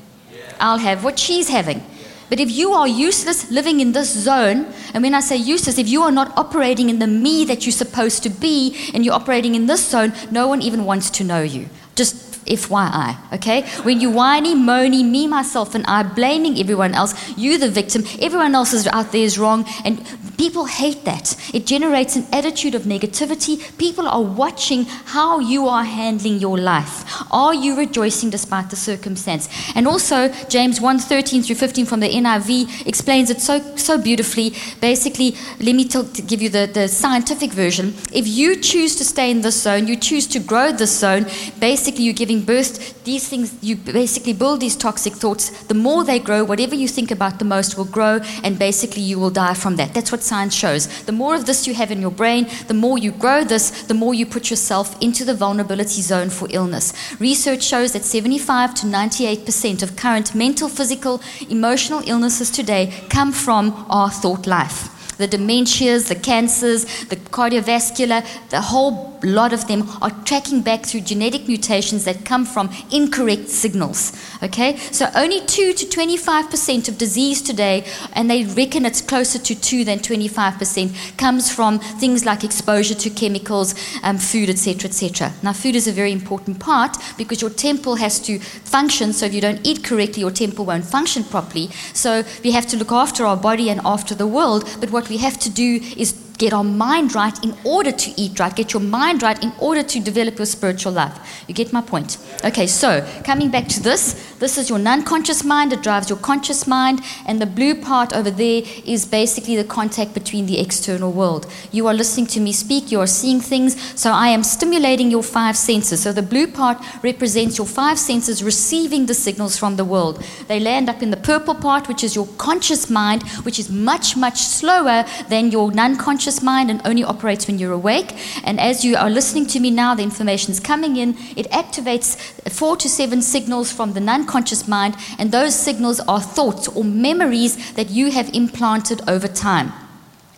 I'll 0.60 0.80
have 0.80 1.04
what 1.04 1.20
she's 1.20 1.50
having. 1.50 1.84
But 2.32 2.40
if 2.40 2.50
you 2.50 2.72
are 2.72 2.88
useless 2.88 3.52
living 3.52 3.82
in 3.82 3.92
this 3.92 4.10
zone, 4.10 4.66
and 4.94 5.04
when 5.04 5.14
I 5.14 5.20
say 5.20 5.36
useless, 5.36 5.78
if 5.78 5.90
you 5.90 6.02
are 6.04 6.14
not 6.14 6.32
operating 6.38 6.90
in 6.90 7.00
the 7.00 7.06
me 7.06 7.44
that 7.44 7.66
you're 7.66 7.74
supposed 7.74 8.24
to 8.24 8.30
be, 8.30 8.90
and 8.94 9.04
you're 9.04 9.14
operating 9.14 9.54
in 9.54 9.66
this 9.66 9.86
zone, 9.86 10.14
no 10.32 10.48
one 10.48 10.62
even 10.62 10.86
wants 10.86 11.10
to 11.10 11.26
know 11.26 11.42
you. 11.42 11.68
Just 11.94 12.46
FYI, 12.46 13.18
okay? 13.34 13.64
When 13.84 14.00
you 14.00 14.10
whiny, 14.10 14.56
moany, 14.56 15.04
me, 15.04 15.28
myself, 15.28 15.76
and 15.76 15.86
I, 15.88 16.04
blaming 16.04 16.58
everyone 16.58 16.94
else, 16.94 17.14
you 17.38 17.58
the 17.58 17.70
victim, 17.70 18.06
everyone 18.22 18.56
else 18.56 18.72
is 18.72 18.88
out 18.88 19.12
there 19.12 19.26
is 19.26 19.38
wrong, 19.38 19.66
and 19.84 20.00
people 20.42 20.66
hate 20.66 21.06
that. 21.06 21.36
It 21.54 21.68
generates 21.68 22.16
an 22.16 22.26
attitude 22.34 22.74
of 22.74 22.84
negativity. 22.96 23.54
People 23.78 24.08
are 24.08 24.24
watching 24.24 24.86
how 25.16 25.40
you 25.40 25.68
are 25.68 25.84
handling 25.84 26.40
your 26.40 26.58
life. 26.58 26.96
Are 27.32 27.54
you 27.54 27.78
rejoicing 27.78 28.32
despite 28.32 28.72
the 28.72 28.76
circumstance? 28.76 29.48
And 29.76 29.88
also, 29.88 30.30
James 30.50 30.82
1 30.82 30.98
13 30.98 31.44
through 31.44 31.58
15 31.58 31.86
from 31.86 32.00
the 32.00 32.10
NIV 32.10 32.88
explains 32.88 33.30
it 33.30 33.40
so, 33.40 33.60
so 33.76 34.00
beautifully. 34.00 34.56
Basically, 34.80 35.36
let 35.60 35.76
me 35.76 35.84
give 36.32 36.42
you 36.42 36.50
the, 36.50 36.66
the 36.74 36.88
scientific 36.88 37.52
version. 37.52 37.94
If 38.12 38.28
you 38.28 38.56
choose 38.56 38.96
to 38.96 39.06
stay 39.06 39.30
in 39.30 39.42
this 39.42 39.62
zone, 39.62 39.86
you 39.86 39.96
choose 39.96 40.26
to 40.28 40.40
grow 40.40 40.72
this 40.72 40.98
zone, 40.98 41.28
basically, 41.60 42.06
you're 42.06 42.22
giving 42.26 42.42
birth, 42.42 43.04
these 43.04 43.30
things, 43.30 43.54
you 43.62 43.76
basically 43.76 44.34
build 44.34 44.60
these 44.60 44.76
toxic 44.76 45.14
thoughts. 45.14 45.52
The 45.66 45.76
more 45.76 46.04
they 46.04 46.18
grow, 46.18 46.44
whatever 46.44 46.74
you 46.74 46.88
think 46.88 47.12
about 47.12 47.38
the 47.38 47.46
most 47.46 47.78
will 47.78 47.92
grow, 47.98 48.22
and 48.44 48.58
basically 48.58 49.04
you 49.04 49.20
will 49.20 49.30
die 49.30 49.54
from 49.54 49.76
that. 49.76 49.94
That's 49.94 50.12
what 50.12 50.31
science 50.32 50.56
shows. 50.56 50.88
The 51.04 51.20
more 51.22 51.36
of 51.36 51.46
this 51.46 51.68
you 51.68 51.74
have 51.74 51.92
in 51.92 52.00
your 52.00 52.16
brain, 52.22 52.48
the 52.68 52.74
more 52.86 52.98
you 52.98 53.12
grow 53.12 53.44
this, 53.44 53.66
the 53.92 53.94
more 54.04 54.14
you 54.14 54.26
put 54.26 54.50
yourself 54.50 54.96
into 55.02 55.26
the 55.26 55.34
vulnerability 55.34 56.02
zone 56.02 56.30
for 56.30 56.48
illness. 56.52 56.94
Research 57.20 57.64
shows 57.64 57.92
that 57.92 58.06
75 58.06 58.74
to 58.76 58.86
98% 58.86 59.84
of 59.84 59.98
current 59.98 60.34
mental, 60.34 60.70
physical, 60.70 61.22
emotional 61.50 62.02
illnesses 62.06 62.50
today 62.50 62.94
come 63.10 63.34
from 63.34 63.86
our 63.90 64.10
thought 64.10 64.48
life 64.48 65.01
the 65.22 65.28
dementias, 65.38 66.08
the 66.08 66.16
cancers, 66.16 66.86
the 67.06 67.16
cardiovascular, 67.16 68.26
the 68.50 68.62
whole 68.62 69.12
lot 69.24 69.54
of 69.54 69.68
them 69.68 69.88
are 70.02 70.12
tracking 70.26 70.62
back 70.62 70.86
through 70.86 71.02
genetic 71.02 71.48
mutations 71.48 72.06
that 72.06 72.26
come 72.26 72.46
from 72.46 72.70
incorrect 72.92 73.50
signals. 73.50 74.12
Okay? 74.44 74.78
So 74.92 75.08
only 75.16 75.42
2 75.46 75.74
to 75.74 75.86
25% 75.86 76.90
of 76.90 76.98
disease 76.98 77.42
today, 77.42 77.86
and 78.14 78.30
they 78.30 78.46
reckon 78.46 78.86
it's 78.86 79.02
closer 79.02 79.40
to 79.40 79.56
2 79.56 79.86
than 79.86 80.00
25%, 80.00 81.18
comes 81.18 81.52
from 81.54 81.80
things 81.80 82.26
like 82.26 82.44
exposure 82.44 82.96
to 82.96 83.10
chemicals, 83.10 83.76
um, 84.04 84.18
food, 84.18 84.50
etc., 84.50 84.90
etc. 84.90 85.34
Now, 85.44 85.54
food 85.54 85.76
is 85.76 85.88
a 85.88 85.92
very 85.92 86.12
important 86.12 86.60
part 86.60 86.98
because 87.18 87.42
your 87.42 87.52
temple 87.52 87.96
has 87.96 88.20
to 88.22 88.40
function. 88.40 89.14
So 89.14 89.26
if 89.26 89.34
you 89.34 89.42
don't 89.42 89.66
eat 89.66 89.84
correctly, 89.84 90.22
your 90.22 90.32
temple 90.32 90.66
won't 90.66 90.86
function 90.86 91.24
properly. 91.24 91.70
So 91.94 92.24
we 92.44 92.52
have 92.52 92.68
to 92.68 92.78
look 92.78 92.92
after 92.92 93.26
our 93.26 93.38
body 93.38 93.70
and 93.70 93.82
after 93.86 94.16
the 94.16 94.28
world. 94.28 94.68
But 94.80 94.92
what 94.92 95.10
we 95.12 95.18
have 95.18 95.38
to 95.38 95.50
do 95.50 95.80
is 95.98 96.14
get 96.42 96.54
our 96.54 96.64
mind 96.64 97.14
right 97.14 97.38
in 97.44 97.54
order 97.64 97.92
to 97.92 98.10
eat 98.20 98.40
right. 98.40 98.56
Get 98.56 98.74
your 98.74 98.82
mind 98.82 99.22
right 99.22 99.42
in 99.44 99.54
order 99.60 99.84
to 99.84 100.00
develop 100.00 100.40
your 100.40 100.48
spiritual 100.48 100.92
life. 100.92 101.44
You 101.48 101.54
get 101.54 101.72
my 101.72 101.82
point? 101.82 102.18
Okay, 102.44 102.66
so 102.66 103.08
coming 103.24 103.52
back 103.52 103.68
to 103.68 103.80
this, 103.80 104.36
this 104.40 104.58
is 104.58 104.68
your 104.68 104.80
non 104.80 105.04
conscious 105.04 105.44
mind, 105.44 105.72
it 105.72 105.84
drives 105.84 106.10
your 106.10 106.18
conscious 106.18 106.66
mind, 106.66 107.02
and 107.28 107.40
the 107.40 107.46
blue 107.46 107.76
part 107.76 108.12
over 108.12 108.32
there 108.32 108.64
is 108.86 109.06
basically 109.06 109.56
the 109.56 109.64
contact 109.64 110.16
between 110.16 110.48
the 110.48 110.60
external 110.60 111.12
world. 111.12 111.46
You 111.72 111.86
are 111.86 111.94
listening 111.94 112.26
to 112.28 112.40
me 112.40 112.54
speak, 112.54 112.92
you 112.92 113.00
are 113.00 113.14
seeing 113.22 113.40
things, 113.40 113.80
so 114.00 114.12
I 114.12 114.30
am 114.30 114.42
stimulating 114.42 115.12
your 115.12 115.22
five 115.22 115.56
senses. 115.56 116.02
So 116.02 116.12
the 116.12 116.24
blue 116.24 116.48
part 116.48 116.78
represents 117.04 117.60
your 117.60 117.68
five 117.68 118.00
senses 118.00 118.44
receiving 118.44 119.06
the 119.06 119.14
signals 119.14 119.60
from 119.60 119.76
the 119.76 119.86
world. 119.86 120.24
They 120.48 120.60
land 120.60 120.90
up 120.90 121.04
in 121.04 121.12
the 121.12 121.18
purple 121.18 121.54
part, 121.54 121.88
which 121.88 122.04
is 122.04 122.16
your 122.16 122.28
conscious 122.40 122.90
mind, 122.90 123.22
which 123.46 123.60
is 123.60 123.70
much, 123.70 124.18
much 124.18 124.40
slower 124.40 125.06
than 125.30 125.52
your 125.52 125.72
non 125.72 125.98
conscious 125.98 126.31
mind 126.40 126.70
and 126.70 126.80
only 126.86 127.04
operates 127.04 127.48
when 127.48 127.58
you're 127.58 127.72
awake. 127.72 128.14
And 128.44 128.60
as 128.60 128.86
you 128.86 128.96
are 128.96 129.10
listening 129.10 129.48
to 129.48 129.60
me 129.60 129.72
now, 129.72 129.96
the 129.96 130.04
information 130.04 130.52
is 130.52 130.60
coming 130.60 130.98
in. 130.98 131.18
It 131.36 131.50
activates 131.50 132.16
four 132.52 132.78
to 132.78 132.88
seven 132.88 133.24
signals 133.24 133.72
from 133.72 133.94
the 133.94 134.00
non 134.00 134.28
conscious 134.28 134.68
mind, 134.68 134.96
and 135.18 135.32
those 135.32 135.56
signals 135.56 136.00
are 136.02 136.22
thoughts 136.22 136.68
or 136.68 136.84
memories 136.84 137.74
that 137.74 137.90
you 137.90 138.12
have 138.12 138.30
implanted 138.36 139.02
over 139.10 139.28
time. 139.28 139.74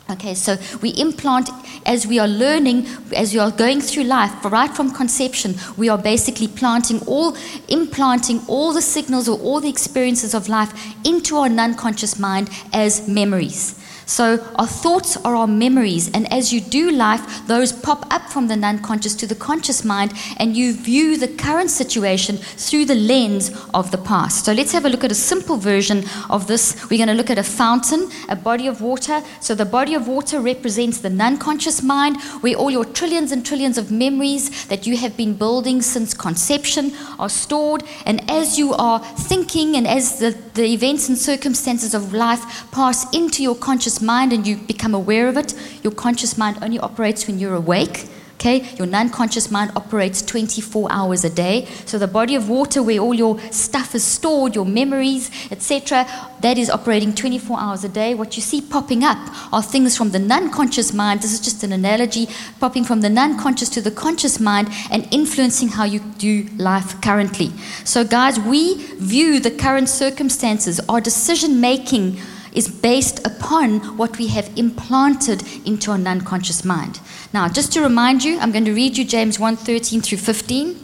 Okay, 0.09 0.33
so 0.33 0.57
we 0.81 0.89
implant 0.91 1.49
as 1.85 2.05
we 2.05 2.19
are 2.19 2.27
learning, 2.27 2.87
as 3.15 3.33
we 3.33 3.39
are 3.39 3.51
going 3.51 3.79
through 3.79 4.03
life, 4.03 4.43
right 4.45 4.69
from 4.69 4.91
conception, 4.91 5.55
we 5.77 5.87
are 5.87 5.97
basically 5.97 6.47
planting 6.49 6.99
all, 7.07 7.37
implanting 7.69 8.41
all 8.47 8.73
the 8.73 8.81
signals 8.81 9.29
or 9.29 9.39
all 9.39 9.61
the 9.61 9.69
experiences 9.69 10.33
of 10.33 10.49
life 10.49 10.73
into 11.05 11.37
our 11.37 11.49
non 11.49 11.75
conscious 11.75 12.19
mind 12.19 12.49
as 12.73 13.07
memories. 13.07 13.79
So, 14.05 14.45
our 14.55 14.67
thoughts 14.67 15.17
are 15.17 15.35
our 15.35 15.47
memories, 15.47 16.11
and 16.11 16.31
as 16.31 16.51
you 16.51 16.59
do 16.61 16.91
life, 16.91 17.47
those 17.47 17.71
pop 17.71 18.05
up 18.13 18.29
from 18.29 18.47
the 18.47 18.55
non 18.55 18.79
conscious 18.79 19.15
to 19.15 19.27
the 19.27 19.35
conscious 19.35 19.83
mind, 19.83 20.13
and 20.37 20.55
you 20.55 20.73
view 20.73 21.17
the 21.17 21.27
current 21.27 21.69
situation 21.69 22.37
through 22.37 22.85
the 22.85 22.95
lens 22.95 23.51
of 23.73 23.91
the 23.91 23.97
past. 23.97 24.45
So, 24.45 24.53
let's 24.53 24.71
have 24.73 24.85
a 24.85 24.89
look 24.89 25.03
at 25.03 25.11
a 25.11 25.15
simple 25.15 25.57
version 25.57 26.03
of 26.29 26.47
this. 26.47 26.89
We're 26.89 26.97
going 26.97 27.07
to 27.07 27.13
look 27.13 27.29
at 27.29 27.37
a 27.37 27.43
fountain, 27.43 28.09
a 28.29 28.35
body 28.35 28.67
of 28.67 28.81
water. 28.81 29.21
So, 29.39 29.55
the 29.55 29.65
body 29.65 29.93
of 29.93 30.07
water 30.07 30.41
represents 30.41 30.99
the 30.99 31.09
non 31.09 31.37
conscious 31.37 31.81
mind, 31.81 32.21
where 32.41 32.55
all 32.55 32.71
your 32.71 32.85
trillions 32.85 33.31
and 33.31 33.45
trillions 33.45 33.77
of 33.77 33.91
memories 33.91 34.65
that 34.65 34.85
you 34.85 34.97
have 34.97 35.15
been 35.15 35.35
building 35.35 35.81
since 35.81 36.13
conception 36.13 36.91
are 37.19 37.29
stored. 37.29 37.83
And 38.05 38.29
as 38.29 38.57
you 38.57 38.73
are 38.73 38.99
thinking 38.99 39.75
and 39.75 39.87
as 39.87 40.19
the, 40.19 40.37
the 40.53 40.65
events 40.65 41.09
and 41.09 41.17
circumstances 41.17 41.93
of 41.93 42.13
life 42.13 42.71
pass 42.71 43.11
into 43.13 43.43
your 43.43 43.55
conscious 43.93 44.01
mind 44.01 44.33
and 44.33 44.47
you 44.47 44.57
become 44.57 44.95
aware 44.95 45.27
of 45.27 45.37
it, 45.37 45.53
your 45.83 45.93
conscious 45.93 46.37
mind 46.37 46.57
only 46.61 46.79
operates 46.79 47.27
when 47.27 47.39
you're 47.39 47.55
awake. 47.55 48.07
Okay, 48.35 48.67
your 48.77 48.87
non 48.87 49.09
conscious 49.09 49.51
mind 49.51 49.71
operates 49.75 50.21
24 50.21 50.91
hours 50.91 51.23
a 51.23 51.29
day. 51.29 51.65
So, 51.85 51.97
the 51.97 52.07
body 52.07 52.35
of 52.35 52.49
water 52.49 52.83
where 52.83 52.99
all 52.99 53.13
your 53.13 53.39
stuff 53.51 53.95
is 53.95 54.03
stored, 54.03 54.55
your 54.55 54.65
memories, 54.65 55.29
etc., 55.49 56.05
that 56.41 56.57
is 56.57 56.69
operating 56.69 57.13
24 57.13 57.57
hours 57.57 57.83
a 57.85 57.89
day. 57.89 58.15
What 58.15 58.35
you 58.35 58.41
see 58.41 58.59
popping 58.59 59.03
up 59.03 59.17
are 59.53 59.61
things 59.61 59.95
from 59.95 60.11
the 60.11 60.19
non 60.19 60.49
conscious 60.49 60.91
mind. 60.93 61.21
This 61.21 61.31
is 61.31 61.39
just 61.39 61.63
an 61.63 61.71
analogy 61.71 62.27
popping 62.59 62.83
from 62.83 62.99
the 63.01 63.09
non 63.09 63.37
conscious 63.37 63.69
to 63.69 63.81
the 63.81 63.91
conscious 63.91 64.39
mind 64.39 64.67
and 64.91 65.07
influencing 65.11 65.69
how 65.69 65.85
you 65.85 65.99
do 66.17 66.45
life 66.57 66.99
currently. 67.01 67.51
So, 67.85 68.03
guys, 68.03 68.39
we 68.39 68.83
view 68.97 69.39
the 69.39 69.51
current 69.51 69.87
circumstances, 69.87 70.81
our 70.89 70.99
decision 70.99 71.61
making 71.61 72.17
is 72.53 72.67
based 72.67 73.25
upon 73.25 73.79
what 73.97 74.17
we 74.17 74.27
have 74.27 74.49
implanted 74.57 75.43
into 75.65 75.91
our 75.91 75.97
non-conscious 75.97 76.63
mind. 76.63 76.99
Now, 77.33 77.47
just 77.49 77.73
to 77.73 77.81
remind 77.81 78.23
you, 78.23 78.39
I'm 78.39 78.51
going 78.51 78.65
to 78.65 78.73
read 78.73 78.97
you 78.97 79.05
James 79.05 79.37
1:13 79.37 80.03
through 80.03 80.19
15. 80.19 80.79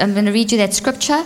I'm 0.00 0.12
going 0.12 0.26
to 0.26 0.32
read 0.32 0.52
you 0.52 0.58
that 0.58 0.74
scripture. 0.74 1.24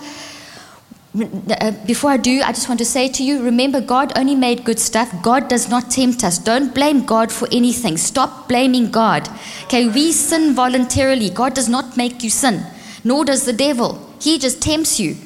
Uh, 1.15 1.73
before 1.87 2.11
I 2.11 2.17
do, 2.17 2.41
I 2.43 2.53
just 2.53 2.69
want 2.69 2.79
to 2.79 2.87
say 2.87 3.07
to 3.09 3.23
you 3.23 3.43
remember, 3.43 3.83
God 3.83 4.13
only 4.17 4.35
made 4.35 4.65
good 4.65 4.79
stuff. 4.79 5.11
God 5.23 5.49
does 5.49 5.69
not 5.69 5.91
tempt 5.91 6.25
us. 6.25 6.39
Don't 6.39 6.75
blame 6.75 7.05
God 7.05 7.31
for 7.31 7.49
anything. 7.53 7.99
Stop 7.99 8.49
blaming 8.49 8.91
God. 8.91 9.29
Okay, 9.65 9.89
we 9.89 10.13
sin 10.13 10.55
voluntarily. 10.55 11.29
God 11.29 11.55
does 11.55 11.69
not 11.69 11.99
make 11.99 12.23
you 12.23 12.31
sin, 12.31 12.65
nor 13.05 13.27
does 13.27 13.45
the 13.45 13.53
devil. 13.53 14.01
He 14.21 14.39
just 14.39 14.63
tempts 14.63 14.99
you. 14.99 15.17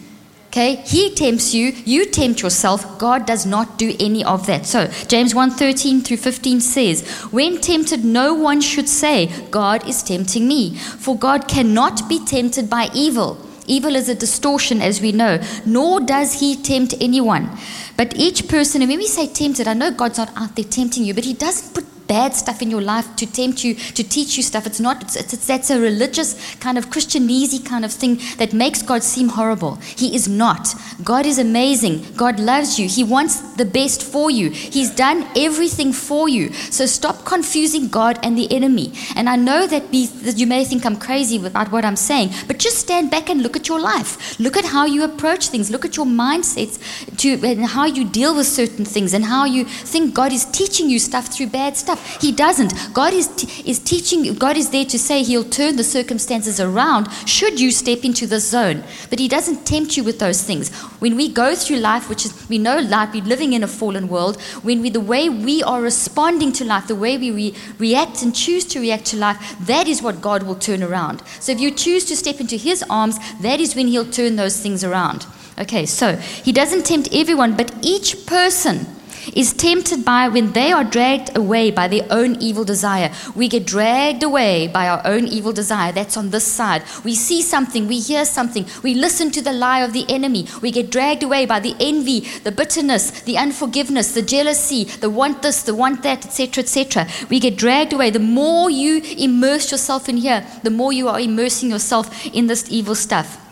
Okay? 0.49 0.77
He 0.87 1.15
tempts 1.15 1.55
you, 1.55 1.73
you 1.85 2.07
tempt 2.07 2.41
yourself. 2.41 2.99
God 2.99 3.27
does 3.27 3.45
not 3.45 3.79
do 3.79 3.95
any 4.01 4.25
of 4.25 4.47
that. 4.47 4.67
So, 4.67 4.91
James 5.07 5.35
1:13 5.35 6.03
through 6.03 6.19
15 6.19 6.61
says, 6.61 7.03
"When 7.31 7.61
tempted, 7.61 8.05
no 8.05 8.33
one 8.33 8.61
should 8.61 8.89
say, 8.89 9.31
God 9.51 9.87
is 9.89 10.03
tempting 10.03 10.49
me, 10.49 10.77
for 10.77 11.17
God 11.17 11.47
cannot 11.47 12.09
be 12.09 12.19
tempted 12.19 12.71
by 12.71 12.91
evil." 12.95 13.39
Evil 13.67 13.97
is 13.97 14.09
a 14.09 14.15
distortion, 14.15 14.81
as 14.81 15.01
we 15.01 15.11
know, 15.11 15.41
nor 15.65 16.01
does 16.01 16.41
he 16.41 16.55
tempt 16.55 16.95
anyone. 17.01 17.51
But 17.97 18.15
each 18.17 18.47
person, 18.47 18.81
and 18.83 18.89
when 18.89 19.01
we 19.01 19.09
say 19.09 19.27
tempted, 19.27 19.67
I 19.67 19.75
know 19.75 19.91
God's 19.91 20.19
not 20.19 20.31
out 20.37 20.55
there 20.55 20.65
tempting 20.65 21.05
you, 21.05 21.15
but 21.15 21.25
he 21.25 21.33
doesn't 21.33 21.75
put 21.75 21.85
bad 22.07 22.35
stuff 22.35 22.63
in 22.63 22.71
your 22.71 22.83
life 22.83 23.17
to 23.17 23.27
tempt 23.27 23.65
you, 23.65 23.75
to 23.75 24.03
teach 24.03 24.37
you 24.37 24.43
stuff. 24.43 24.67
It's 24.67 24.81
not, 24.81 25.03
it's, 25.03 25.17
it's, 25.17 25.47
that's 25.47 25.71
a 25.71 25.81
religious 25.81 26.57
kind 26.57 26.79
of 26.79 26.91
Christianese 26.91 27.65
kind 27.65 27.85
of 27.85 27.93
thing 27.93 28.21
that 28.39 28.53
makes 28.53 28.83
God 28.83 29.03
seem 29.03 29.29
horrible. 29.31 29.77
He 29.97 30.15
is 30.15 30.29
not. 30.29 30.75
God 31.05 31.27
is 31.27 31.39
amazing. 31.39 32.05
God 32.17 32.39
loves 32.41 32.79
you. 32.79 32.89
He 32.89 33.05
wants 33.05 33.41
the 33.57 33.65
best 33.65 34.03
for 34.03 34.31
you. 34.31 34.51
He's 34.51 34.91
done 34.91 35.27
everything 35.37 35.93
for 35.93 36.29
you. 36.29 36.53
So 36.53 36.87
stop 36.87 37.25
confusing 37.25 37.89
God 37.89 38.19
and 38.23 38.37
the 38.37 38.51
enemy. 38.53 38.93
And 39.15 39.29
I 39.29 39.37
know 39.37 39.67
that, 39.67 39.91
be, 39.91 40.07
that 40.07 40.39
you 40.39 40.47
may 40.47 40.65
think 40.65 40.85
I'm 40.87 40.97
crazy 40.97 41.45
about 41.45 41.73
what 41.73 41.85
I'm 41.85 41.97
saying, 41.97 42.31
but 42.47 42.59
just 42.59 42.79
stand 42.79 43.11
back 43.11 43.29
and 43.29 43.43
look 43.43 43.57
at 43.57 43.69
your 43.69 43.81
life. 43.81 44.39
Look 44.39 44.57
at 44.57 44.65
how 44.65 44.87
you 44.87 45.05
approach 45.05 45.49
things. 45.49 45.71
Look 45.71 45.85
at 45.85 45.97
your 45.97 46.07
mindsets 46.07 46.79
to, 47.19 47.47
and 47.47 47.67
how 47.67 47.85
you 47.85 48.05
deal 48.05 48.35
with 48.35 48.47
certain 48.47 48.85
things 48.85 49.15
and 49.15 49.25
how 49.25 49.45
you 49.45 49.65
think 49.65 50.15
God 50.15 50.33
is 50.33 50.45
teaching 50.47 50.89
you 50.89 50.99
stuff 50.99 51.29
through 51.29 51.49
bad 51.49 51.77
stuff. 51.77 51.96
He 52.21 52.33
doesn't. 52.33 52.73
God 52.93 53.13
is, 53.13 53.29
t- 53.29 53.71
is 53.71 53.79
teaching, 53.79 54.35
God 54.35 54.57
is 54.57 54.71
there 54.71 54.85
to 54.85 54.99
say 54.99 55.23
He'll 55.23 55.45
turn 55.45 55.77
the 55.77 55.85
circumstances 55.85 56.61
around 56.61 57.11
should 57.27 57.61
you 57.61 57.71
step 57.71 58.05
into 58.05 58.27
this 58.27 58.49
zone. 58.51 58.85
But 59.11 59.19
He 59.19 59.29
doesn't 59.29 59.67
tempt 59.67 59.97
you 59.97 60.05
with 60.05 60.19
those 60.19 60.43
things. 60.43 60.73
When 61.01 61.17
we 61.17 61.33
go 61.33 61.55
through 61.55 61.79
life, 61.79 62.09
which 62.09 62.25
is, 62.25 62.49
we 62.49 62.59
know 62.59 62.79
life, 62.79 63.13
we're 63.13 63.25
living 63.25 63.53
in 63.53 63.63
a 63.63 63.69
fallen 63.69 64.09
world, 64.09 64.41
when 64.63 64.81
we, 64.81 64.91
the 64.91 65.01
way 65.01 65.29
we 65.29 65.63
are 65.63 65.83
responding 65.83 66.53
to 66.53 66.65
life, 66.65 66.87
the 66.87 66.95
way 66.95 67.19
we 67.19 67.31
re- 67.31 67.55
react 67.79 68.23
and 68.23 68.35
choose 68.35 68.65
to 68.67 68.81
react 68.81 69.07
to 69.07 69.17
life, 69.17 69.57
that 69.61 69.89
is 69.89 70.03
what 70.03 70.21
God 70.21 70.43
will 70.43 70.55
turn 70.55 70.83
around. 70.83 71.23
So 71.41 71.53
if 71.53 71.61
you 71.61 71.71
choose 71.71 72.05
to 72.07 72.17
step 72.17 72.41
into 72.41 72.57
His 72.57 72.83
arms, 72.89 73.19
that 73.41 73.61
is 73.61 73.77
when 73.77 73.89
He'll 73.89 74.11
turn 74.11 74.37
those 74.37 74.61
things 74.61 74.85
around. 74.85 75.27
Okay, 75.59 75.87
so 75.87 76.17
He 76.17 76.53
doesn't 76.53 76.85
tempt 76.85 77.09
everyone, 77.13 77.57
but 77.57 77.75
each 77.83 78.27
person 78.27 78.87
is 79.35 79.53
tempted 79.53 80.05
by 80.05 80.29
when 80.29 80.53
they 80.53 80.73
are 80.73 80.85
dragged 80.85 81.37
away 81.37 81.71
by 81.71 81.89
their 81.89 82.07
own 82.11 82.37
evil 82.37 82.65
desire. 82.65 83.13
We 83.35 83.49
get 83.49 83.67
dragged 83.67 84.23
away 84.23 84.69
by 84.69 84.89
our 84.89 85.03
own 85.05 85.27
evil 85.27 85.53
desire. 85.53 85.93
That's 85.93 86.17
on 86.17 86.31
this 86.31 86.45
side. 86.45 86.83
We 87.05 87.15
see 87.15 87.43
something, 87.43 87.89
we 87.89 88.01
hear 88.01 88.25
something, 88.25 88.67
we 88.83 88.95
listen 88.95 89.31
to 89.33 89.43
the 89.43 89.53
lie 89.53 89.81
of 89.81 89.93
the 89.93 90.07
enemy. 90.09 90.47
We 90.63 90.71
get 90.71 90.91
dragged 90.91 91.23
away 91.23 91.47
by 91.47 91.61
the 91.61 91.75
envy, 91.81 92.21
the 92.21 92.53
bitterness, 92.53 93.23
the 93.23 93.39
unforgiveness, 93.39 94.13
the 94.13 94.23
jealousy, 94.23 94.85
the 94.85 95.11
want 95.11 95.43
this, 95.43 95.63
the 95.63 95.75
want 95.75 96.03
that, 96.03 96.25
etc., 96.27 96.63
etc. 96.63 97.07
We 97.31 97.41
get 97.41 97.57
dragged 97.57 97.93
away. 97.93 98.11
The 98.11 98.19
more 98.19 98.71
you 98.71 99.03
immerse 99.17 99.71
yourself 99.71 100.09
in 100.09 100.19
here, 100.19 100.47
the 100.63 100.71
more 100.71 100.93
you 100.93 101.09
are 101.09 101.21
immersing 101.21 101.71
yourself 101.71 102.27
in 102.27 102.47
this 102.47 102.71
evil 102.71 102.95
stuff. 102.95 103.46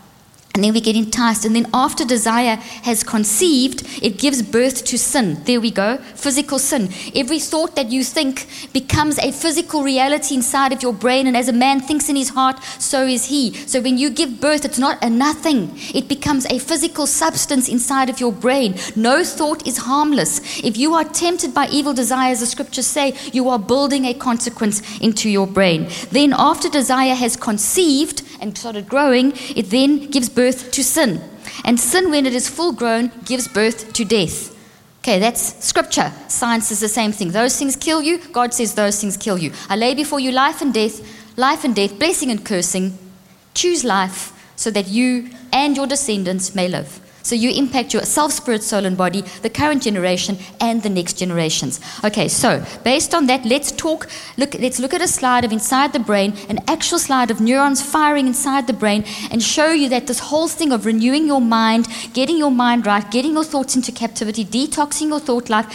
And 0.55 0.63
then 0.63 0.73
we 0.73 0.81
get 0.81 0.95
enticed. 0.95 1.45
And 1.45 1.57
then 1.57 1.67
after 1.75 2.05
desire 2.05 2.55
has 2.85 3.03
conceived, 3.03 3.83
it 4.01 4.19
gives 4.19 4.41
birth 4.41 4.85
to 4.85 4.97
sin. 4.97 5.43
There 5.43 5.61
we 5.61 5.73
go. 5.73 5.97
Physical 6.15 6.61
sin. 6.61 6.91
Every 7.13 7.41
thought 7.41 7.75
that 7.75 7.91
you 7.91 8.05
think 8.05 8.47
becomes 8.73 9.19
a 9.19 9.33
physical 9.33 9.83
reality 9.83 10.37
inside 10.37 10.73
of 10.73 10.81
your 10.81 10.93
brain. 10.93 11.27
And 11.27 11.37
as 11.37 11.49
a 11.49 11.53
man 11.53 11.81
thinks 11.81 12.09
in 12.09 12.15
his 12.15 12.29
heart, 12.29 12.63
so 12.79 13.05
is 13.05 13.25
he. 13.25 13.53
So 13.67 13.81
when 13.81 13.99
you 13.99 14.11
give 14.11 14.41
birth, 14.41 14.65
it's 14.65 14.79
not 14.79 15.03
a 15.03 15.11
nothing. 15.11 15.73
It 15.93 16.07
becomes 16.07 16.47
a 16.47 16.61
physical 16.61 17.09
substance 17.09 17.69
inside 17.69 18.09
of 18.09 18.21
your 18.21 18.31
brain. 18.31 18.77
No 18.95 19.25
thought 19.25 19.67
is 19.67 19.79
harmless. 19.79 20.63
If 20.63 20.77
you 20.77 20.95
are 20.95 21.03
tempted 21.03 21.53
by 21.53 21.67
evil 21.67 21.95
desires, 21.95 22.39
the 22.39 22.47
scriptures 22.47 22.87
say, 22.87 23.17
you 23.33 23.49
are 23.49 23.59
building 23.59 24.05
a 24.05 24.15
consequence 24.15 25.01
into 25.01 25.29
your 25.29 25.49
brain. 25.49 25.89
Then 26.13 26.33
after 26.33 26.69
desire 26.69 27.17
has 27.17 27.37
conceived 27.37 28.23
and 28.41 28.57
started 28.57 28.89
growing, 28.89 29.33
it 29.57 29.71
then 29.71 30.11
gives 30.11 30.29
birth 30.29 30.44
birth 30.45 30.71
to 30.73 30.85
sin. 30.85 31.21
And 31.65 31.81
sin, 31.81 32.11
when 32.11 32.27
it 32.27 32.35
is 32.35 32.49
full 32.49 32.73
grown, 32.73 33.11
gives 33.25 33.49
birth 33.49 33.93
to 33.95 34.05
death. 34.05 34.51
Okay, 35.01 35.19
that's 35.19 35.65
scripture. 35.65 36.13
Science 36.29 36.71
is 36.71 36.81
the 36.81 36.89
same 36.89 37.13
thing. 37.13 37.31
Those 37.31 37.59
things 37.59 37.77
kill 37.77 38.03
you. 38.03 38.19
God 38.33 38.53
says 38.53 38.75
those 38.75 39.01
things 39.01 39.17
kill 39.17 39.39
you. 39.39 39.53
I 39.69 39.77
lay 39.77 39.95
before 39.95 40.21
you 40.21 40.33
life 40.33 40.61
and 40.61 40.73
death, 40.73 40.97
life 41.39 41.65
and 41.65 41.75
death, 41.75 41.99
blessing 41.99 42.31
and 42.31 42.45
cursing. 42.45 42.99
Choose 43.55 43.85
life 43.85 44.33
so 44.57 44.71
that 44.71 44.89
you 44.89 45.31
and 45.53 45.77
your 45.77 45.87
descendants 45.87 46.55
may 46.55 46.69
live. 46.69 47.01
So 47.25 47.35
you 47.35 47.51
impact 47.51 47.95
yourself, 47.95 48.33
spirit, 48.33 48.63
soul, 48.63 48.85
and 48.85 48.99
body, 48.99 49.23
the 49.41 49.49
current 49.49 49.83
generation, 49.83 50.37
and 50.61 50.83
the 50.83 50.91
next 50.91 51.15
generations. 51.15 51.81
Okay, 52.05 52.29
so 52.29 52.63
based 52.85 53.15
on 53.15 53.27
that, 53.29 53.47
let's 53.47 53.73
talk. 53.73 54.09
Look, 54.37 54.53
let's 54.55 54.79
look 54.79 54.93
at 54.93 55.01
a 55.01 55.09
slide 55.09 55.43
of 55.43 55.51
inside 55.51 55.95
the 55.95 55.99
brain, 55.99 56.35
an 56.51 56.61
actual 56.69 56.99
slide 56.99 57.31
of 57.31 57.41
neurons 57.41 57.81
firing 57.81 58.27
inside 58.27 58.67
the 58.67 58.75
brain, 58.75 59.05
and 59.31 59.43
show 59.43 59.73
you 59.73 59.89
that 59.89 60.07
this 60.07 60.19
whole 60.19 60.49
thing 60.49 60.71
of 60.71 60.85
renewing 60.85 61.27
your 61.27 61.41
mind, 61.41 61.89
getting 62.13 62.37
your 62.37 62.51
mind 62.51 62.85
right, 62.85 63.11
getting 63.11 63.33
your 63.33 63.45
thoughts 63.45 63.75
into 63.75 63.91
captivity, 63.91 64.45
detoxing 64.45 65.09
your 65.09 65.21
thought 65.21 65.49
life. 65.49 65.67